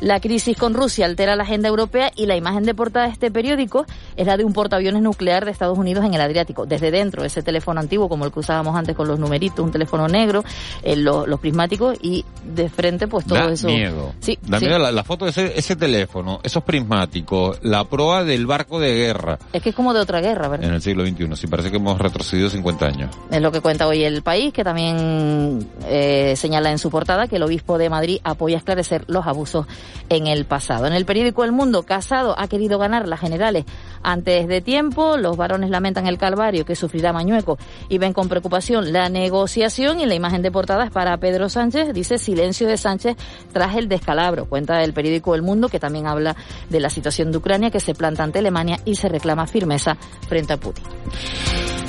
La 0.00 0.20
crisis 0.20 0.56
con 0.58 0.74
Rusia 0.74 1.06
altera 1.06 1.36
la 1.36 1.44
agenda 1.44 1.68
europea 1.68 2.12
y 2.14 2.26
la 2.26 2.36
imagen 2.36 2.64
de 2.64 2.74
portada 2.74 3.06
de 3.06 3.12
este 3.12 3.30
periódico 3.30 3.86
es 4.16 4.26
la 4.26 4.36
de 4.36 4.44
un 4.44 4.52
portaaviones 4.52 5.00
nuclear 5.02 5.44
de 5.46 5.50
Estados 5.50 5.78
Unidos 5.78 6.04
en 6.04 6.12
el 6.12 6.20
Adriático. 6.20 6.66
Desde 6.66 6.90
dentro, 6.90 7.24
ese 7.24 7.42
teléfono 7.42 7.80
antiguo, 7.80 8.08
como 8.08 8.26
el 8.26 8.32
que 8.32 8.40
usábamos 8.40 8.76
antes 8.76 8.94
con 8.94 9.08
los 9.08 9.18
numeritos, 9.18 9.60
un 9.64 9.70
teléfono 9.72 10.06
negro, 10.06 10.44
eh, 10.82 10.96
los, 10.96 11.26
los 11.26 11.40
prismáticos 11.40 11.96
y 12.02 12.24
de 12.44 12.68
frente, 12.68 13.08
pues 13.08 13.24
todo 13.26 13.38
da 13.38 13.50
eso. 13.52 13.68
miedo. 13.68 14.12
Sí, 14.20 14.38
Da 14.42 14.58
sí. 14.58 14.66
miedo 14.66 14.78
la, 14.78 14.92
la 14.92 15.02
foto 15.02 15.24
de 15.24 15.30
ese, 15.30 15.58
ese 15.58 15.76
teléfono, 15.76 16.40
esos 16.42 16.62
prismáticos, 16.62 17.58
la 17.62 17.84
proa 17.84 18.22
del 18.24 18.46
barco 18.46 18.78
de 18.78 18.92
guerra 18.94 19.38
Es 19.52 19.62
que 19.62 19.70
es 19.70 19.74
como 19.74 19.94
de 19.94 20.00
otra 20.00 20.20
guerra, 20.20 20.48
¿verdad? 20.48 20.68
en 20.68 20.74
el 20.74 20.82
siglo 20.82 21.06
XXI. 21.06 21.36
Sí, 21.36 21.46
parece 21.46 21.70
que 21.70 21.78
hemos 21.78 21.98
retrocedido 21.98 22.50
50 22.50 22.86
años. 22.86 23.10
Es 23.30 23.40
lo 23.40 23.50
que 23.50 23.60
cuenta 23.60 23.86
hoy 23.86 24.04
el 24.04 24.22
país, 24.22 24.52
que 24.52 24.62
también 24.64 25.66
eh, 25.86 26.34
señala 26.36 26.70
en 26.70 26.78
su 26.78 26.90
portada 26.90 27.28
que 27.28 27.36
el 27.36 27.42
obispo 27.42 27.78
de 27.78 27.88
Madrid 27.88 28.18
apoya 28.24 28.58
esclarecer 28.58 29.04
los 29.08 29.26
abusos 29.26 29.66
en 30.08 30.26
el 30.26 30.44
pasado. 30.44 30.86
En 30.86 30.92
el 30.92 31.04
periódico 31.04 31.44
El 31.44 31.52
Mundo, 31.52 31.84
Casado 31.84 32.38
ha 32.38 32.48
querido 32.48 32.78
ganar 32.78 33.08
las 33.08 33.20
generales 33.20 33.64
antes 34.02 34.46
de 34.48 34.60
tiempo. 34.60 35.16
Los 35.16 35.36
varones 35.36 35.70
lamentan 35.70 36.06
el 36.06 36.18
calvario 36.18 36.64
que 36.64 36.76
sufrirá 36.76 37.12
Mañueco 37.12 37.58
y 37.88 37.98
ven 37.98 38.12
con 38.12 38.28
preocupación 38.28 38.92
la 38.92 39.08
negociación 39.08 40.00
y 40.00 40.06
la 40.06 40.14
imagen 40.14 40.42
de 40.42 40.50
portada 40.50 40.84
es 40.84 40.90
para 40.90 41.16
Pedro 41.18 41.48
Sánchez. 41.48 41.92
Dice 41.92 42.18
silencio 42.18 42.68
de 42.68 42.76
Sánchez 42.76 43.16
tras 43.52 43.76
el 43.76 43.88
descalabro. 43.88 44.46
Cuenta 44.46 44.82
el 44.82 44.92
periódico 44.92 45.34
El 45.34 45.42
Mundo, 45.42 45.68
que 45.68 45.80
también 45.80 46.06
habla 46.06 46.36
de 46.70 46.80
la 46.80 46.90
situación 46.90 47.32
de 47.32 47.38
Ucrania 47.38 47.70
que 47.70 47.80
se 47.80 47.94
planta 47.94 48.22
ante 48.22 48.38
Alemania 48.38 48.78
y 48.84 48.94
se 48.96 49.08
reclama 49.08 49.46
firmeza 49.46 49.96
frente 50.28 50.52
a 50.52 50.56
Putin. 50.56 50.84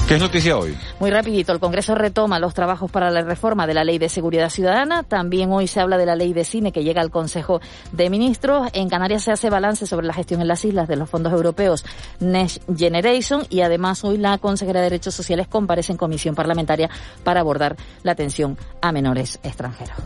¿Qué 0.08 0.16
es 0.16 0.22
noticia 0.22 0.58
hoy? 0.58 0.74
Muy 1.02 1.12
rapidito, 1.12 1.52
el 1.52 1.60
Congreso 1.60 1.94
retoma 1.94 2.40
los 2.40 2.54
trabajos 2.54 2.90
para 2.90 3.12
la 3.12 3.24
reforma 3.24 3.68
de 3.68 3.74
la 3.74 3.84
Ley 3.84 3.98
de 3.98 4.08
Seguridad 4.08 4.50
Ciudadana. 4.50 5.04
También 5.04 5.52
hoy 5.52 5.68
se 5.68 5.82
habla 5.82 5.98
de 5.98 6.06
la 6.06 6.16
Ley 6.16 6.32
de 6.32 6.46
Cine 6.46 6.72
que 6.72 6.86
llega 6.86 7.02
al 7.02 7.12
Consejo 7.12 7.60
de 7.92 8.10
Ministros. 8.10 8.70
En 8.74 8.90
Canarias 8.90 9.24
se 9.24 9.32
hace 9.32 9.50
balance 9.50 9.86
sobre 9.86 10.08
la 10.08 10.14
gestión 10.14 10.42
en 10.42 10.48
las 10.48 10.64
islas 10.66 10.88
de 10.88 10.96
los 10.96 11.10
fondos 11.10 11.34
europeos 11.34 11.86
Next 12.20 12.62
Generation 12.76 13.44
y 13.50 13.62
además 13.62 14.04
hoy 14.04 14.18
la 14.18 14.38
consejera 14.38 14.80
de 14.80 14.86
Derechos 14.86 15.16
Sociales 15.16 15.48
comparece 15.48 15.92
en 15.92 15.98
comisión 15.98 16.36
parlamentaria 16.36 16.90
para 17.24 17.40
abordar 17.40 17.76
la 18.04 18.12
atención 18.12 18.58
a 18.82 18.92
menores 18.92 19.40
extranjeros. 19.44 19.98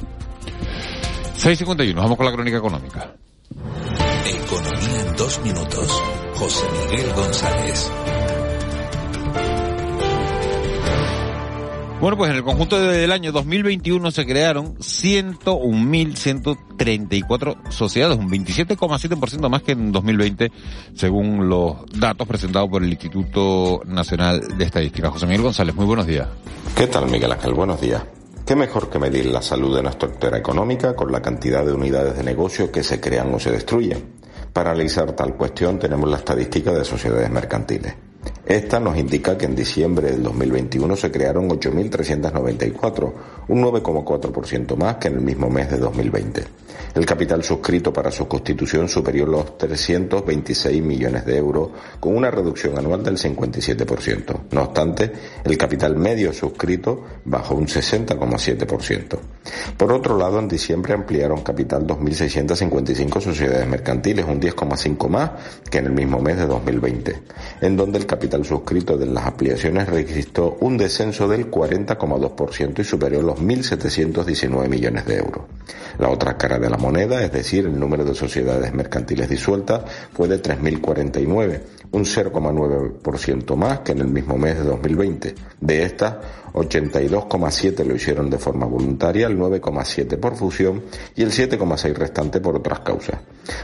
6.51, 1.37 1.95
vamos 1.95 2.17
con 2.17 2.25
la 2.25 2.31
crónica 2.31 2.57
económica. 2.57 3.15
Economía 4.25 5.01
en 5.01 5.15
dos 5.15 5.41
minutos. 5.43 6.03
José 6.35 6.65
Miguel 6.89 7.13
González. 7.13 7.91
Bueno, 12.01 12.17
pues 12.17 12.29
en 12.31 12.37
el 12.37 12.43
conjunto 12.43 12.81
del 12.81 13.11
año 13.11 13.31
2021 13.31 14.09
se 14.09 14.25
crearon 14.25 14.75
101.134 14.79 17.69
sociedades, 17.69 18.17
un 18.17 18.27
27,7% 18.27 19.47
más 19.47 19.61
que 19.61 19.73
en 19.73 19.91
2020, 19.91 20.51
según 20.95 21.47
los 21.47 21.85
datos 21.99 22.27
presentados 22.27 22.71
por 22.71 22.83
el 22.83 22.89
Instituto 22.89 23.81
Nacional 23.85 24.57
de 24.57 24.65
Estadística. 24.65 25.11
José 25.11 25.27
Miguel 25.27 25.43
González, 25.43 25.75
muy 25.75 25.85
buenos 25.85 26.07
días. 26.07 26.27
¿Qué 26.75 26.87
tal, 26.87 27.07
Miguel 27.07 27.33
Ángel? 27.33 27.53
Buenos 27.53 27.79
días. 27.79 28.01
¿Qué 28.47 28.55
mejor 28.55 28.89
que 28.89 28.97
medir 28.97 29.27
la 29.27 29.43
salud 29.43 29.75
de 29.75 29.83
nuestra 29.83 30.09
actividad 30.09 30.39
económica 30.39 30.95
con 30.95 31.11
la 31.11 31.21
cantidad 31.21 31.63
de 31.63 31.73
unidades 31.73 32.17
de 32.17 32.23
negocio 32.23 32.71
que 32.71 32.81
se 32.81 32.99
crean 32.99 33.31
o 33.31 33.39
se 33.39 33.51
destruyen? 33.51 34.03
Para 34.51 34.71
analizar 34.71 35.11
tal 35.11 35.35
cuestión 35.35 35.77
tenemos 35.77 36.09
la 36.09 36.17
estadística 36.17 36.71
de 36.71 36.83
sociedades 36.83 37.29
mercantiles. 37.29 37.93
Esta 38.45 38.79
nos 38.79 38.97
indica 38.97 39.37
que 39.37 39.45
en 39.45 39.55
diciembre 39.55 40.11
del 40.11 40.23
2021 40.23 40.95
se 40.95 41.11
crearon 41.11 41.47
8.394, 41.49 43.13
un 43.47 43.63
9,4% 43.63 44.75
más 44.75 44.95
que 44.95 45.07
en 45.07 45.15
el 45.15 45.21
mismo 45.21 45.49
mes 45.49 45.69
de 45.71 45.77
2020. 45.77 46.43
El 46.93 47.05
capital 47.05 47.41
suscrito 47.43 47.93
para 47.93 48.11
su 48.11 48.27
constitución 48.27 48.89
superó 48.89 49.25
los 49.25 49.57
326 49.57 50.83
millones 50.83 51.25
de 51.25 51.37
euros, 51.37 51.69
con 51.99 52.15
una 52.15 52.29
reducción 52.29 52.77
anual 52.77 53.03
del 53.03 53.17
57%. 53.17 54.39
No 54.51 54.63
obstante, 54.63 55.11
el 55.45 55.57
capital 55.57 55.95
medio 55.95 56.33
suscrito 56.33 57.03
bajó 57.23 57.55
un 57.55 57.67
60,7%. 57.67 59.19
Por 59.77 59.93
otro 59.93 60.17
lado, 60.17 60.39
en 60.39 60.47
diciembre 60.47 60.93
ampliaron 60.93 61.41
capital 61.41 61.87
2.655 61.87 63.21
sociedades 63.21 63.67
mercantiles, 63.67 64.25
un 64.25 64.41
10,5 64.41 65.07
más 65.07 65.31
que 65.69 65.77
en 65.77 65.85
el 65.85 65.91
mismo 65.93 66.19
mes 66.19 66.37
de 66.37 66.45
2020, 66.45 67.21
en 67.61 67.77
donde 67.77 67.99
el 67.99 68.05
capital 68.11 68.43
suscrito 68.43 68.97
de 68.97 69.05
las 69.05 69.25
ampliaciones 69.25 69.87
registró 69.87 70.57
un 70.59 70.77
descenso 70.77 71.29
del 71.29 71.49
40,2% 71.49 72.79
y 72.79 72.83
superó 72.83 73.21
los 73.21 73.39
1.719 73.39 74.67
millones 74.67 75.05
de 75.05 75.15
euros. 75.15 75.45
La 75.97 76.09
otra 76.09 76.35
cara 76.37 76.59
de 76.59 76.69
la 76.69 76.75
moneda, 76.75 77.23
es 77.23 77.31
decir, 77.31 77.65
el 77.65 77.79
número 77.79 78.03
de 78.03 78.13
sociedades 78.13 78.73
mercantiles 78.73 79.29
disueltas, 79.29 79.83
fue 80.11 80.27
de 80.27 80.41
3.049, 80.41 81.61
un 81.91 82.03
0,9% 82.03 83.55
más 83.55 83.79
que 83.79 83.93
en 83.93 83.99
el 83.99 84.07
mismo 84.07 84.37
mes 84.37 84.57
de 84.57 84.65
2020. 84.65 85.35
De 85.61 85.83
estas, 85.83 86.15
82,7 86.53 87.85
lo 87.85 87.95
hicieron 87.95 88.29
de 88.29 88.37
forma 88.37 88.65
voluntaria, 88.65 89.27
el 89.27 89.37
9,7 89.37 90.17
por 90.17 90.35
fusión 90.35 90.83
y 91.15 91.23
el 91.23 91.31
7,6 91.31 91.93
restante 91.93 92.39
por 92.39 92.55
otras 92.55 92.79
causas. 92.79 93.19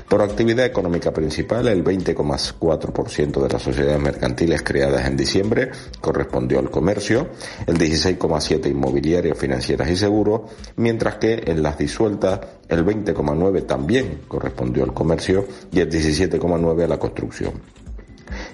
Por 0.10 0.22
actividad 0.22 0.66
económica 0.66 1.12
principal, 1.12 1.68
el 1.68 1.84
20,4% 1.84 3.42
de 3.42 3.50
las 3.50 3.62
sociedades 3.62 4.02
mercantiles 4.02 4.64
creadas 4.64 5.06
en 5.06 5.18
diciembre 5.18 5.72
correspondió 6.02 6.60
al 6.60 6.70
comercio, 6.70 7.30
el 7.66 7.78
16,7 7.78 8.70
inmobiliarias, 8.70 9.38
financieras 9.38 9.90
y 9.90 9.96
seguros, 9.96 10.42
mientras 10.78 11.16
que 11.16 11.44
en 11.46 11.62
las 11.62 11.78
disueltas 11.78 12.40
el 12.70 12.86
20,9 12.86 13.66
también 13.66 14.22
correspondió 14.28 14.84
al 14.84 14.94
comercio 14.94 15.46
y 15.72 15.80
el 15.80 15.90
17,9 15.90 16.84
a 16.84 16.88
la 16.88 16.98
construcción. 17.00 17.54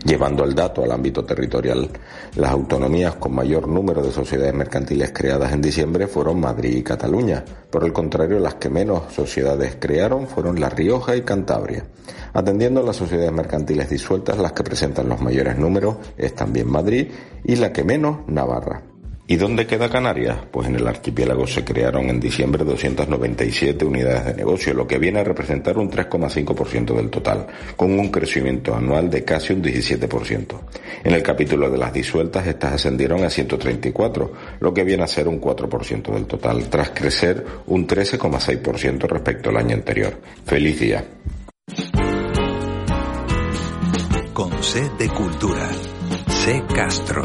Llevando 0.05 0.43
el 0.43 0.53
dato 0.53 0.83
al 0.83 0.91
ámbito 0.91 1.23
territorial, 1.23 1.89
las 2.35 2.51
autonomías 2.51 3.15
con 3.15 3.33
mayor 3.33 3.69
número 3.69 4.03
de 4.03 4.11
sociedades 4.11 4.53
mercantiles 4.53 5.11
creadas 5.13 5.53
en 5.53 5.61
diciembre 5.61 6.07
fueron 6.07 6.41
Madrid 6.41 6.75
y 6.75 6.83
Cataluña. 6.83 7.43
Por 7.69 7.85
el 7.85 7.93
contrario, 7.93 8.37
las 8.39 8.55
que 8.55 8.69
menos 8.69 9.13
sociedades 9.13 9.77
crearon 9.79 10.27
fueron 10.27 10.59
La 10.59 10.69
Rioja 10.69 11.15
y 11.15 11.21
Cantabria. 11.21 11.85
Atendiendo 12.33 12.81
a 12.81 12.83
las 12.83 12.97
sociedades 12.97 13.31
mercantiles 13.31 13.89
disueltas, 13.89 14.37
las 14.37 14.51
que 14.51 14.63
presentan 14.63 15.07
los 15.07 15.21
mayores 15.21 15.57
números 15.57 15.95
es 16.17 16.35
también 16.35 16.69
Madrid 16.69 17.09
y 17.45 17.55
la 17.55 17.71
que 17.71 17.85
menos 17.85 18.27
Navarra. 18.27 18.92
¿Y 19.25 19.38
dónde 19.38 19.65
queda 19.65 19.89
Canarias? 19.89 20.38
Pues 20.51 20.67
en 20.67 20.75
el 20.75 20.86
archipiélago 20.86 21.47
se 21.47 21.63
crearon 21.63 22.09
en 22.09 22.19
diciembre 22.19 22.65
297 22.65 23.86
unidades 23.86 24.25
de 24.25 24.33
negocio, 24.33 24.73
lo 24.73 24.86
que 24.86 24.99
viene 24.99 25.19
a 25.19 25.23
representar 25.23 25.77
un 25.77 25.89
3,5% 25.89 26.93
del 26.93 27.09
total, 27.09 27.47
con 27.77 27.97
un 27.97 28.09
crecimiento 28.09 28.75
anual 28.75 29.09
de 29.09 29.23
casi 29.23 29.53
un 29.53 29.63
17%. 29.63 30.59
En 31.05 31.13
el 31.13 31.23
capítulo 31.23 31.69
de 31.69 31.77
las 31.77 31.93
disueltas, 31.93 32.45
estas 32.45 32.73
ascendieron 32.73 33.23
a 33.23 33.29
134, 33.29 34.33
lo 34.59 34.73
que 34.73 34.83
viene 34.83 35.03
a 35.03 35.07
ser 35.07 35.29
un 35.29 35.39
4% 35.39 36.13
del 36.13 36.25
total, 36.25 36.69
tras 36.69 36.89
crecer 36.89 37.45
un 37.67 37.88
13,6% 37.88 39.07
respecto 39.07 39.49
al 39.51 39.57
año 39.57 39.75
anterior. 39.75 40.19
¡Feliz 40.45 40.79
día! 40.81 41.05
Con 44.33 44.62
C 44.62 44.81
de 44.99 45.07
Cultura. 45.09 45.69
C 46.27 46.62
Castro. 46.75 47.23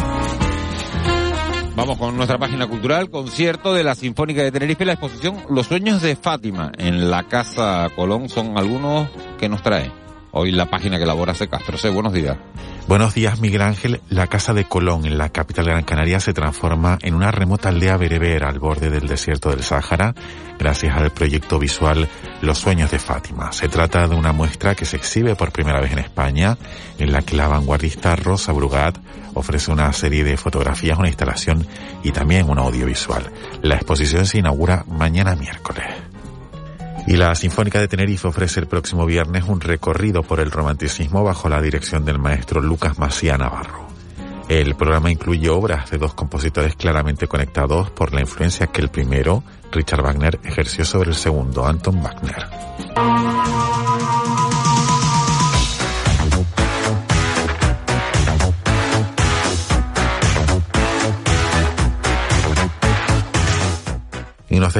Vamos 1.78 1.96
con 1.96 2.16
nuestra 2.16 2.38
página 2.38 2.66
cultural, 2.66 3.08
concierto 3.08 3.72
de 3.72 3.84
la 3.84 3.94
Sinfónica 3.94 4.42
de 4.42 4.50
Tenerife, 4.50 4.84
la 4.84 4.94
exposición 4.94 5.36
Los 5.48 5.68
Sueños 5.68 6.02
de 6.02 6.16
Fátima 6.16 6.72
en 6.76 7.08
la 7.08 7.28
Casa 7.28 7.88
Colón. 7.94 8.28
Son 8.28 8.58
algunos 8.58 9.08
que 9.38 9.48
nos 9.48 9.62
trae 9.62 9.88
hoy 10.32 10.52
la 10.52 10.70
página 10.70 10.98
que 10.98 11.04
elabora 11.04 11.34
C. 11.34 11.48
Castro. 11.48 11.78
C, 11.78 11.90
buenos 11.90 12.12
días. 12.12 12.36
Buenos 12.86 13.14
días, 13.14 13.40
Miguel 13.40 13.62
Ángel. 13.62 14.00
La 14.08 14.28
Casa 14.28 14.54
de 14.54 14.64
Colón 14.64 15.04
en 15.04 15.18
la 15.18 15.28
capital 15.28 15.66
de 15.66 15.72
Gran 15.72 15.84
Canaria 15.84 16.20
se 16.20 16.32
transforma 16.32 16.98
en 17.02 17.14
una 17.14 17.30
remota 17.30 17.68
aldea 17.68 17.96
berebera 17.96 18.48
al 18.48 18.58
borde 18.58 18.88
del 18.88 19.06
desierto 19.06 19.50
del 19.50 19.62
Sáhara 19.62 20.14
gracias 20.58 20.96
al 20.96 21.10
proyecto 21.10 21.58
visual 21.58 22.08
Los 22.42 22.58
Sueños 22.58 22.90
de 22.90 22.98
Fátima. 22.98 23.52
Se 23.52 23.68
trata 23.68 24.08
de 24.08 24.16
una 24.16 24.32
muestra 24.32 24.74
que 24.74 24.84
se 24.84 24.96
exhibe 24.96 25.36
por 25.36 25.52
primera 25.52 25.80
vez 25.80 25.92
en 25.92 26.00
España, 26.00 26.58
en 26.98 27.12
la 27.12 27.22
que 27.22 27.36
la 27.36 27.48
vanguardista 27.48 28.16
Rosa 28.16 28.52
Brugat 28.52 28.98
ofrece 29.34 29.70
una 29.70 29.92
serie 29.92 30.24
de 30.24 30.36
fotografías, 30.36 30.98
una 30.98 31.08
instalación 31.08 31.66
y 32.02 32.10
también 32.10 32.50
un 32.50 32.58
audiovisual. 32.58 33.30
La 33.62 33.76
exposición 33.76 34.26
se 34.26 34.38
inaugura 34.38 34.84
mañana 34.88 35.36
miércoles. 35.36 35.84
Y 37.08 37.16
la 37.16 37.34
Sinfónica 37.34 37.80
de 37.80 37.88
Tenerife 37.88 38.28
ofrece 38.28 38.60
el 38.60 38.66
próximo 38.66 39.06
viernes 39.06 39.44
un 39.44 39.62
recorrido 39.62 40.22
por 40.22 40.40
el 40.40 40.50
romanticismo 40.50 41.24
bajo 41.24 41.48
la 41.48 41.62
dirección 41.62 42.04
del 42.04 42.18
maestro 42.18 42.60
Lucas 42.60 42.98
Macía 42.98 43.38
Navarro. 43.38 43.88
El 44.50 44.74
programa 44.74 45.10
incluye 45.10 45.48
obras 45.48 45.90
de 45.90 45.96
dos 45.96 46.12
compositores 46.12 46.76
claramente 46.76 47.26
conectados 47.26 47.90
por 47.90 48.12
la 48.12 48.20
influencia 48.20 48.66
que 48.66 48.82
el 48.82 48.90
primero, 48.90 49.42
Richard 49.72 50.02
Wagner, 50.02 50.38
ejerció 50.44 50.84
sobre 50.84 51.08
el 51.08 51.16
segundo, 51.16 51.66
Anton 51.66 52.02
Wagner. 52.02 52.46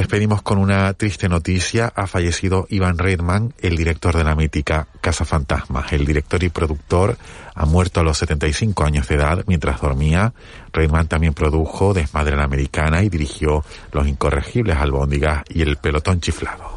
Despedimos 0.09 0.41
con 0.41 0.57
una 0.57 0.91
triste 0.93 1.29
noticia. 1.29 1.93
Ha 1.95 2.07
fallecido 2.07 2.65
Ivan 2.71 2.97
Reitman, 2.97 3.53
el 3.59 3.77
director 3.77 4.17
de 4.17 4.23
la 4.23 4.33
mítica 4.33 4.87
Casa 5.01 5.23
Fantasma. 5.23 5.85
El 5.91 6.03
director 6.03 6.43
y 6.43 6.49
productor 6.49 7.15
ha 7.53 7.65
muerto 7.67 7.99
a 7.99 8.03
los 8.03 8.17
75 8.17 8.85
años 8.85 9.07
de 9.07 9.13
edad 9.13 9.43
mientras 9.45 9.79
dormía. 9.79 10.33
Reitman 10.73 11.07
también 11.07 11.35
produjo 11.35 11.93
Desmadre 11.93 12.35
la 12.35 12.45
Americana 12.45 13.03
y 13.03 13.09
dirigió 13.09 13.63
Los 13.91 14.07
Incorregibles 14.07 14.77
Albóndigas 14.77 15.43
y 15.47 15.61
El 15.61 15.77
Pelotón 15.77 16.21
Chiflado. 16.21 16.73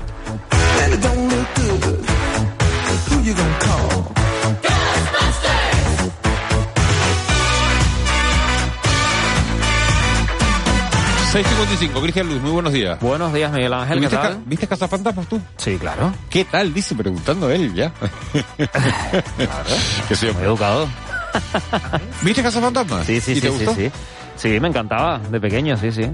6.55, 11.33 12.03
Cristian 12.03 12.29
Luz, 12.29 12.43
muy 12.43 12.51
buenos 12.51 12.73
días. 12.75 13.01
Buenos 13.01 13.33
días, 13.33 13.51
Miguel 13.53 13.73
Ángel, 13.73 14.01
¿qué 14.01 14.03
¿Viste, 14.03 14.17
tal? 14.17 14.33
ca- 14.35 14.39
¿Viste 14.45 14.67
Casa 14.67 14.87
Fantasmas 14.89 15.27
tú? 15.29 15.41
Sí, 15.57 15.79
claro. 15.79 16.13
¿Qué 16.29 16.45
tal? 16.45 16.75
Dice, 16.75 16.95
preguntando 16.95 17.49
él 17.51 17.73
ya. 17.75 17.91
que 20.09 20.15
soy 20.15 20.33
Muy 20.35 20.43
educado. 20.43 20.87
¿Viste 22.21 22.43
Casa 22.43 22.61
Fantasmas? 22.61 23.07
Sí, 23.07 23.19
sí, 23.21 23.33
¿Y 23.33 23.35
sí, 23.37 23.41
te 23.41 23.49
sí, 23.51 23.65
gustó? 23.65 23.75
sí. 23.75 23.91
Sí, 24.35 24.59
me 24.61 24.69
encantaba, 24.69 25.21
de 25.31 25.41
pequeño, 25.41 25.77
sí, 25.77 25.93
sí. 25.93 26.11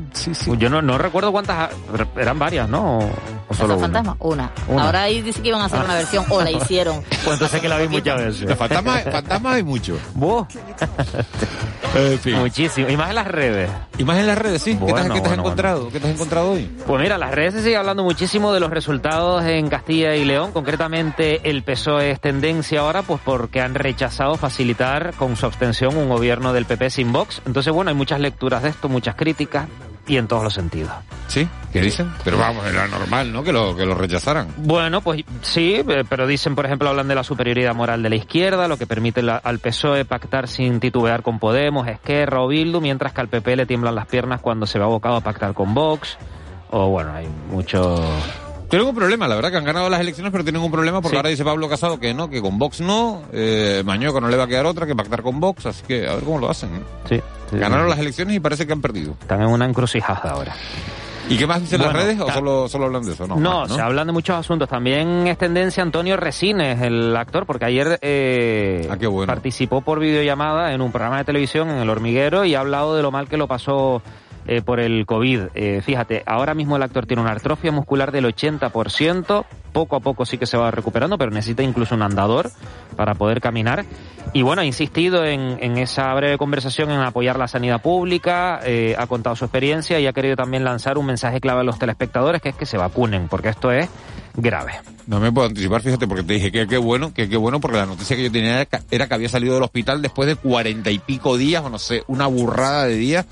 Yo 0.59 0.68
no, 0.68 0.83
no 0.83 0.98
recuerdo 0.98 1.33
cuántas, 1.33 1.70
eran 2.16 2.38
varias, 2.38 2.68
¿no? 2.68 2.98
O, 2.98 3.11
o 3.48 3.54
solo 3.54 3.74
¿Casa 3.74 3.74
una. 3.74 3.81
Fantasma? 3.87 4.16
Una. 4.20 4.50
Una. 4.68 4.83
Ahora 4.85 5.02
ahí 5.04 5.22
dice 5.22 5.40
que 5.40 5.48
iban 5.48 5.62
a 5.62 5.64
hacer 5.64 5.78
Ah. 5.81 5.85
una 5.85 5.94
versión, 5.94 6.24
o 6.28 6.42
la 6.42 6.50
hicieron. 6.50 7.02
Pues 7.24 7.35
entonces 7.35 7.61
que 7.61 7.68
la 7.68 7.78
vi 7.78 7.88
muchas 7.88 8.16
veces. 8.40 8.57
Fantasmas 8.57 9.02
fantasmas 9.04 9.54
hay 9.54 9.62
mucho. 9.62 9.98
¿Vos? 10.14 10.46
Muchísimo. 12.40 12.88
Y 12.88 12.96
más 12.96 13.09
en 13.11 13.14
las 13.16 13.26
redes. 13.26 13.70
Y 13.98 14.04
más 14.04 14.18
en 14.18 14.26
las 14.26 14.38
redes, 14.38 14.62
sí. 14.62 14.72
¿Qué 14.72 14.78
te 14.78 14.85
has- 14.85 14.90
Bueno, 14.92 15.14
qué 15.14 15.20
te 15.20 15.26
has 15.26 15.31
bueno, 15.31 15.42
encontrado? 15.42 15.88
¿Qué 15.90 16.00
te 16.00 16.07
has 16.09 16.14
encontrado 16.14 16.52
hoy? 16.52 16.70
Pues 16.87 17.00
mira, 17.02 17.18
las 17.18 17.33
redes 17.35 17.54
se 17.54 17.62
sigue 17.62 17.76
hablando 17.76 18.04
muchísimo 18.04 18.52
de 18.52 18.61
los 18.61 18.70
resultados 18.70 19.44
en 19.44 19.68
Castilla 19.68 20.14
y 20.14 20.24
León. 20.24 20.52
Concretamente, 20.52 21.40
el 21.48 21.62
PSOE 21.62 22.11
es 22.12 22.20
tendencia 22.20 22.81
ahora, 22.81 23.02
pues 23.02 23.20
porque 23.24 23.61
han 23.61 23.74
rechazado 23.74 24.37
facilitar 24.37 25.14
con 25.14 25.37
su 25.37 25.46
abstención 25.46 25.96
un 25.96 26.09
gobierno 26.09 26.52
del 26.52 26.66
PP 26.66 26.90
sin 26.90 27.12
Vox. 27.12 27.42
Entonces, 27.46 27.72
bueno, 27.72 27.90
hay 27.90 27.96
muchas 27.96 28.20
lecturas 28.20 28.62
de 28.62 28.68
esto, 28.70 28.88
muchas 28.88 29.14
críticas 29.16 29.66
y 30.08 30.16
en 30.16 30.26
todos 30.26 30.42
los 30.42 30.54
sentidos. 30.54 30.90
¿Sí? 31.28 31.46
¿Qué 31.72 31.82
dicen? 31.82 32.10
Pero 32.24 32.38
vamos, 32.38 32.64
era 32.66 32.86
normal, 32.88 33.30
¿no? 33.32 33.42
Que 33.44 33.52
lo, 33.52 33.76
que 33.76 33.84
lo 33.84 33.94
rechazaran. 33.94 34.48
Bueno, 34.56 35.02
pues 35.02 35.22
sí, 35.42 35.74
eh, 35.86 36.04
pero 36.08 36.26
dicen, 36.26 36.54
por 36.54 36.64
ejemplo, 36.64 36.88
hablan 36.88 37.06
de 37.08 37.14
la 37.14 37.22
superioridad 37.22 37.74
moral 37.74 38.02
de 38.02 38.08
la 38.08 38.16
izquierda, 38.16 38.66
lo 38.68 38.78
que 38.78 38.86
permite 38.86 39.20
la- 39.22 39.36
al 39.36 39.58
PSOE 39.58 40.04
pactar 40.06 40.48
sin 40.48 40.80
titubear 40.80 41.22
con 41.22 41.38
Podemos, 41.38 41.86
Esquerra 41.86 42.40
o 42.40 42.48
Bildu, 42.48 42.80
mientras 42.80 43.12
que 43.12 43.20
al 43.20 43.28
PP 43.28 43.54
le 43.56 43.66
tiemblan 43.66 43.94
las 43.94 44.06
piernas 44.06 44.40
cuando 44.40 44.66
se 44.66 44.78
ve 44.78 44.84
abocado 44.84 45.16
a 45.16 45.20
pactar 45.20 45.52
con 45.52 45.74
Vox. 45.74 46.16
O 46.70 46.88
bueno, 46.88 47.12
hay 47.12 47.28
mucho... 47.50 48.02
Tienen 48.70 48.86
un 48.86 48.94
problema, 48.94 49.26
la 49.26 49.34
verdad 49.34 49.50
que 49.50 49.56
han 49.56 49.64
ganado 49.64 49.88
las 49.88 50.00
elecciones, 50.00 50.30
pero 50.30 50.44
tienen 50.44 50.60
un 50.60 50.70
problema 50.70 51.00
porque 51.00 51.14
Sí. 51.14 51.16
ahora 51.16 51.30
dice 51.30 51.42
Pablo 51.42 51.70
Casado 51.70 51.98
que 51.98 52.12
no, 52.12 52.28
que 52.28 52.42
con 52.42 52.58
Vox 52.58 52.82
no, 52.82 53.22
eh, 53.32 53.82
Mañueco 53.84 54.20
no 54.20 54.28
le 54.28 54.36
va 54.36 54.44
a 54.44 54.46
quedar 54.46 54.66
otra 54.66 54.86
que 54.86 54.94
pactar 54.94 55.22
con 55.22 55.40
Vox, 55.40 55.64
así 55.64 55.82
que 55.86 56.06
a 56.06 56.14
ver 56.16 56.24
cómo 56.24 56.38
lo 56.38 56.50
hacen. 56.50 56.68
Sí. 57.08 57.18
Ganaron 57.52 57.88
las 57.88 57.98
elecciones 57.98 58.37
y 58.37 58.40
parece 58.40 58.66
que 58.66 58.72
han 58.72 58.80
perdido. 58.80 59.12
Están 59.20 59.42
en 59.42 59.48
una 59.48 59.64
encrucijada 59.64 60.30
ahora. 60.30 60.54
¿Y 61.30 61.37
qué 61.37 61.46
más 61.46 61.61
dicen 61.61 61.82
las 61.82 61.92
redes 61.92 62.18
o 62.20 62.30
solo, 62.32 62.68
solo 62.70 62.87
hablan 62.87 63.02
de 63.04 63.12
eso? 63.12 63.26
No, 63.26 63.37
No, 63.37 63.61
más, 63.61 63.72
se 63.74 63.80
hablan 63.82 64.06
de 64.06 64.12
muchos 64.14 64.34
asuntos. 64.37 64.66
También 64.66 65.26
es 65.26 65.37
tendencia 65.37 65.82
Antonio 65.82 66.16
Resines, 66.16 66.80
el 66.80 67.14
actor, 67.14 67.44
porque 67.44 67.66
ayer 67.66 67.98
eh, 68.00 68.88
Ah, 68.90 68.96
bueno. 69.08 69.26
participó 69.26 69.82
por 69.82 70.00
videollamada 70.00 70.72
en 70.72 70.80
un 70.80 70.90
programa 70.90 71.18
de 71.18 71.24
televisión 71.24 71.68
en 71.68 71.78
El 71.78 71.90
Hormiguero 71.90 72.46
y 72.46 72.54
ha 72.54 72.61
hablado 72.61 72.96
de 72.96 73.02
lo 73.02 73.11
mal 73.11 73.28
que 73.28 73.37
lo 73.37 73.46
pasó 73.46 74.00
eh, 74.48 74.62
por 74.62 74.80
el 74.80 75.04
COVID. 75.04 75.40
Eh, 75.54 75.82
fíjate, 75.84 76.22
ahora 76.24 76.54
mismo 76.54 76.76
el 76.76 76.82
actor 76.82 77.04
tiene 77.04 77.20
una 77.20 77.32
atrofia 77.32 77.70
muscular 77.70 78.12
del 78.12 78.24
80%, 78.24 79.44
poco 79.74 79.96
a 79.96 80.00
poco 80.00 80.24
sí 80.24 80.38
que 80.38 80.46
se 80.46 80.56
va 80.56 80.70
recuperando, 80.70 81.18
pero 81.18 81.30
necesita 81.30 81.62
incluso 81.62 81.94
un 81.94 82.00
andador 82.00 82.50
para 82.96 83.14
poder 83.14 83.42
caminar. 83.42 83.84
Y 84.32 84.40
bueno, 84.40 84.62
ha 84.62 84.64
insistido 84.64 85.26
en, 85.26 85.76
esa 85.76 86.14
breve 86.14 86.38
conversación 86.38 86.90
en 86.90 87.00
apoyar 87.00 87.38
la 87.38 87.46
sanidad 87.46 87.82
pública, 87.82 88.61
eh, 88.64 88.96
ha 88.98 89.06
contado 89.06 89.37
su 89.37 89.44
experiencia 89.44 90.00
y 90.00 90.06
ha 90.06 90.14
querido 90.14 90.37
también 90.37 90.64
lanzar 90.64 90.96
un 90.96 91.04
mensaje 91.04 91.40
clave 91.40 91.61
a 91.61 91.64
los 91.64 91.78
telespectadores, 91.78 92.40
que 92.40 92.48
es 92.48 92.56
que 92.56 92.64
se 92.64 92.78
vacunen, 92.78 93.28
porque 93.28 93.50
esto 93.50 93.70
es 93.70 93.88
grave. 94.34 94.72
No 95.06 95.20
me 95.20 95.32
puedo 95.32 95.48
anticipar, 95.48 95.80
fíjate, 95.80 96.06
porque 96.06 96.22
te 96.22 96.34
dije 96.34 96.52
que 96.52 96.66
qué 96.66 96.76
bueno, 96.76 97.14
que 97.14 97.28
qué 97.30 97.38
bueno, 97.38 97.61
porque 97.61 97.78
la 97.78 97.87
noticia 97.87 98.14
que 98.14 98.24
yo 98.24 98.30
tenía 98.30 98.66
era 98.90 99.06
que 99.06 99.14
había 99.14 99.28
salido 99.30 99.54
del 99.54 99.62
hospital 99.62 100.02
después 100.02 100.28
de 100.28 100.37
cuarenta 100.37 100.90
y 100.90 100.98
pico 100.98 101.38
días, 101.38 101.64
o 101.64 101.70
no 101.70 101.78
sé, 101.78 102.02
una 102.08 102.26
burrada 102.26 102.84
de 102.84 102.96
días, 102.96 103.26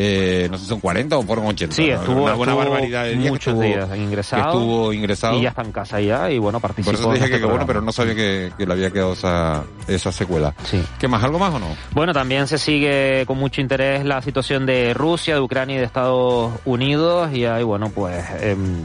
eh, 0.00 0.46
no 0.48 0.56
sé 0.58 0.66
son 0.66 0.78
40 0.78 1.18
o 1.18 1.22
fueron 1.24 1.46
80. 1.46 1.74
Sí, 1.74 1.90
estuvo, 1.90 2.22
una, 2.22 2.34
estuvo 2.34 2.56
barbaridad 2.56 3.02
de 3.02 3.10
días. 3.14 3.24
que 3.24 3.30
muchos 3.30 3.54
estuvo- 3.54 3.62
días 3.66 3.88
ingresado. 3.96 4.42
que 4.44 4.48
estuvo 4.58 4.92
ingresado. 4.92 5.38
Y 5.38 5.42
ya 5.42 5.48
está 5.48 5.62
en 5.62 5.72
casa 5.72 6.00
ya, 6.00 6.30
y 6.30 6.38
bueno, 6.38 6.60
participó. 6.60 6.92
Por 6.92 7.00
eso 7.00 7.08
te 7.08 7.14
dije 7.14 7.24
en 7.24 7.30
que 7.30 7.34
este 7.36 7.46
qué 7.46 7.50
bueno, 7.50 7.66
pero 7.66 7.80
no 7.80 7.90
sabía 7.90 8.14
que, 8.14 8.52
que 8.56 8.64
le 8.64 8.72
había 8.74 8.90
quedado 8.92 9.14
esa, 9.14 9.64
esa 9.88 10.12
secuela. 10.12 10.54
Sí. 10.64 10.80
¿Qué 11.00 11.08
más? 11.08 11.24
¿Algo 11.24 11.40
más 11.40 11.52
o 11.52 11.58
no? 11.58 11.66
Bueno, 11.90 12.12
también 12.12 12.46
se 12.46 12.58
sigue 12.58 13.24
con 13.26 13.38
mucho 13.38 13.60
interés 13.60 14.04
la 14.04 14.22
situación 14.22 14.66
de 14.66 14.94
Rusia, 14.94 15.34
de 15.34 15.40
Ucrania 15.40 15.74
y 15.74 15.78
de 15.80 15.84
Estados 15.86 16.52
Unidos 16.64 17.32
y 17.34 17.44
hay, 17.46 17.64
bueno, 17.64 17.90
pues 17.92 18.24
em, 18.40 18.82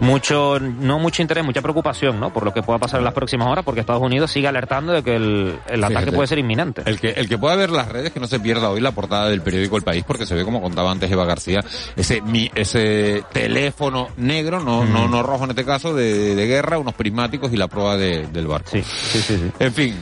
mucho, 0.00 0.58
no 0.60 0.98
mucho 0.98 1.22
interés, 1.22 1.44
mucha 1.44 1.62
preocupación, 1.62 2.18
¿no? 2.20 2.32
Por 2.32 2.44
lo 2.44 2.52
que 2.52 2.62
pueda 2.62 2.78
pasar 2.78 2.98
en 3.00 3.04
las 3.04 3.14
próximas 3.14 3.48
horas, 3.48 3.64
porque 3.64 3.80
Estados 3.80 4.02
Unidos 4.02 4.30
sigue 4.30 4.48
alertando 4.48 4.92
de 4.92 5.02
que 5.02 5.16
el, 5.16 5.58
el 5.68 5.84
ataque 5.84 6.00
Fíjate. 6.00 6.16
puede 6.16 6.28
ser 6.28 6.38
inminente. 6.38 6.82
El 6.86 7.00
que, 7.00 7.10
el 7.10 7.28
que 7.28 7.38
pueda 7.38 7.56
ver 7.56 7.70
las 7.70 7.88
redes, 7.88 8.12
que 8.12 8.20
no 8.20 8.26
se 8.26 8.40
pierda 8.40 8.70
hoy 8.70 8.80
la 8.80 8.92
portada 8.92 9.28
del 9.28 9.42
periódico 9.42 9.76
El 9.76 9.82
País, 9.82 10.04
porque 10.06 10.26
se 10.26 10.34
ve, 10.34 10.44
como 10.44 10.60
contaba 10.60 10.90
antes 10.90 11.10
Eva 11.10 11.24
García, 11.24 11.60
ese, 11.96 12.20
mi, 12.22 12.50
ese 12.54 13.24
teléfono 13.32 14.08
negro, 14.16 14.60
no, 14.60 14.84
no, 14.84 15.08
no 15.08 15.22
rojo 15.22 15.44
en 15.44 15.50
este 15.50 15.64
caso, 15.64 15.94
de, 15.94 16.34
de 16.34 16.46
guerra, 16.46 16.78
unos 16.78 16.94
prismáticos 16.94 17.52
y 17.52 17.56
la 17.56 17.68
prueba 17.68 17.96
de- 17.96 18.26
del 18.28 18.46
barco. 18.46 18.70
Sí, 18.70 18.82
sí, 18.82 19.20
sí. 19.20 19.36
sí. 19.36 19.50
En 19.58 19.72
fin, 19.72 19.94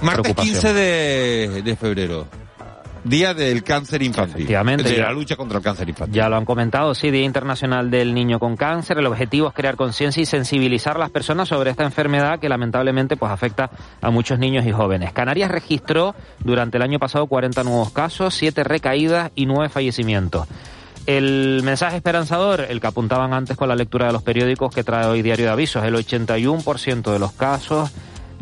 martes 0.00 0.22
Preocupación. 0.22 0.54
15 0.54 0.72
de, 0.74 1.62
de 1.62 1.76
febrero, 1.76 2.26
día 3.08 3.34
del 3.34 3.62
cáncer 3.62 4.02
infantil. 4.02 4.36
Efectivamente, 4.36 4.96
la 4.98 5.12
lucha 5.12 5.36
contra 5.36 5.58
el 5.58 5.64
cáncer 5.64 5.88
infantil. 5.88 6.14
Ya 6.14 6.28
lo 6.28 6.36
han 6.36 6.44
comentado, 6.44 6.94
sí, 6.94 7.10
Día 7.10 7.24
Internacional 7.24 7.90
del 7.90 8.14
Niño 8.14 8.38
con 8.38 8.56
Cáncer. 8.56 8.98
El 8.98 9.06
objetivo 9.06 9.48
es 9.48 9.54
crear 9.54 9.76
conciencia 9.76 10.22
y 10.22 10.26
sensibilizar 10.26 10.96
a 10.96 10.98
las 10.98 11.10
personas 11.10 11.48
sobre 11.48 11.70
esta 11.70 11.84
enfermedad 11.84 12.40
que 12.40 12.48
lamentablemente 12.48 13.16
pues 13.16 13.30
afecta 13.30 13.70
a 14.00 14.10
muchos 14.10 14.38
niños 14.38 14.66
y 14.66 14.72
jóvenes. 14.72 15.12
Canarias 15.12 15.50
registró 15.50 16.14
durante 16.40 16.78
el 16.78 16.82
año 16.82 16.98
pasado 16.98 17.26
40 17.26 17.62
nuevos 17.64 17.92
casos, 17.92 18.34
7 18.34 18.64
recaídas 18.64 19.30
y 19.34 19.46
9 19.46 19.68
fallecimientos. 19.68 20.46
El 21.06 21.60
mensaje 21.62 21.96
esperanzador, 21.96 22.66
el 22.68 22.80
que 22.80 22.86
apuntaban 22.88 23.32
antes 23.32 23.56
con 23.56 23.68
la 23.68 23.76
lectura 23.76 24.08
de 24.08 24.12
los 24.12 24.24
periódicos 24.24 24.74
que 24.74 24.82
trae 24.82 25.06
hoy 25.06 25.22
Diario 25.22 25.46
de 25.46 25.52
Avisos, 25.52 25.84
el 25.84 25.94
81% 25.94 27.12
de 27.12 27.18
los 27.20 27.30
casos 27.30 27.92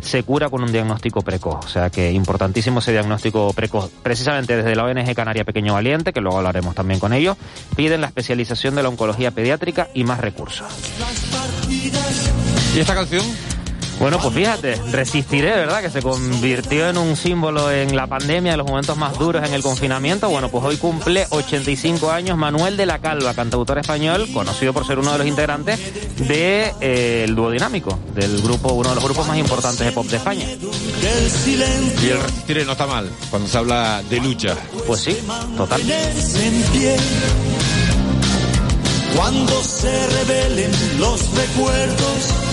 se 0.01 0.23
cura 0.23 0.49
con 0.51 0.63
un 0.63 0.73
diagnóstico 0.73 1.23
precoz. 1.23 1.65
O 1.65 1.69
sea 1.69 1.91
que 1.91 2.13
importantísimo 2.13 2.81
ese 2.81 2.93
diagnóstico 2.93 3.53
precoz. 3.53 3.91
Precisamente 4.03 4.57
desde 4.57 4.75
la 4.75 4.85
ONG 4.85 5.15
Canaria 5.15 5.45
Pequeño 5.45 5.75
Valiente, 5.75 6.13
que 6.13 6.21
luego 6.21 6.39
hablaremos 6.39 6.75
también 6.75 7.01
con 7.01 7.13
ellos, 7.13 7.37
piden 7.77 8.01
la 8.01 8.09
especialización 8.09 8.75
de 8.75 8.83
la 8.83 8.89
oncología 8.89 9.31
pediátrica 9.31 9.89
y 9.95 10.05
más 10.05 10.21
recursos. 10.21 10.67
¿Y 12.75 12.79
esta 12.79 12.95
canción? 12.95 13.25
Bueno, 13.99 14.19
pues 14.21 14.35
fíjate, 14.35 14.75
Resistiré, 14.91 15.51
¿verdad? 15.51 15.81
Que 15.81 15.91
se 15.91 16.03
convirtió 16.03 16.89
en 16.89 16.99
un 16.99 17.17
símbolo 17.17 17.71
en 17.71 17.97
la 17.97 18.07
pandemia, 18.07 18.53
en 18.53 18.59
los 18.59 18.67
momentos 18.67 18.97
más 18.97 19.19
duros 19.19 19.47
en 19.47 19.55
el 19.55 19.63
confinamiento. 19.63 20.29
Bueno, 20.29 20.49
pues 20.51 20.65
hoy 20.65 20.77
cumple 20.77 21.27
85 21.31 22.11
años 22.11 22.37
Manuel 22.37 22.77
de 22.77 22.87
la 22.87 22.99
Calva, 22.99 23.35
cantautor 23.35 23.79
español, 23.79 24.29
conocido 24.33 24.73
por 24.73 24.87
ser 24.87 24.99
uno 24.99 25.13
de 25.13 25.19
los 25.19 25.27
integrantes 25.27 25.79
del 26.17 26.29
de, 26.29 27.25
el 27.25 27.35
dúo 27.35 27.51
dinámico, 27.51 27.99
del 28.15 28.41
grupo, 28.43 28.73
uno 28.73 28.91
de 28.91 28.95
los 28.97 29.05
grupos 29.05 29.27
más 29.27 29.39
importantes 29.39 29.87
de 29.87 29.93
pop 29.93 30.07
de 30.07 30.17
España. 30.17 30.47
Y 30.47 32.09
el 32.09 32.21
resistir 32.21 32.65
no 32.67 32.73
está 32.73 32.87
mal, 32.87 33.11
cuando 33.31 33.49
se 33.49 33.59
habla 33.59 34.03
de 34.09 34.21
lucha. 34.21 34.57
Pues 34.87 35.01
sí, 35.01 35.17
total. 35.57 35.81
en 35.81 36.63
pie. 36.73 36.97
Cuando 39.17 39.63
se 39.63 40.07
revelen 40.09 40.73
los 40.99 41.21
recuerdos 41.35 42.44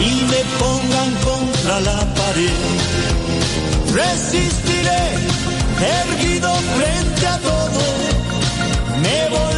y 0.00 0.24
me 0.30 0.42
pongan 0.58 1.14
contra 1.22 1.80
la 1.80 2.14
pared. 2.14 2.50
Resistiré, 3.92 5.04
erguido 6.02 6.52
frente 6.76 7.26
a 7.26 7.38
todo, 7.38 7.80
me 9.02 9.28
voy 9.30 9.53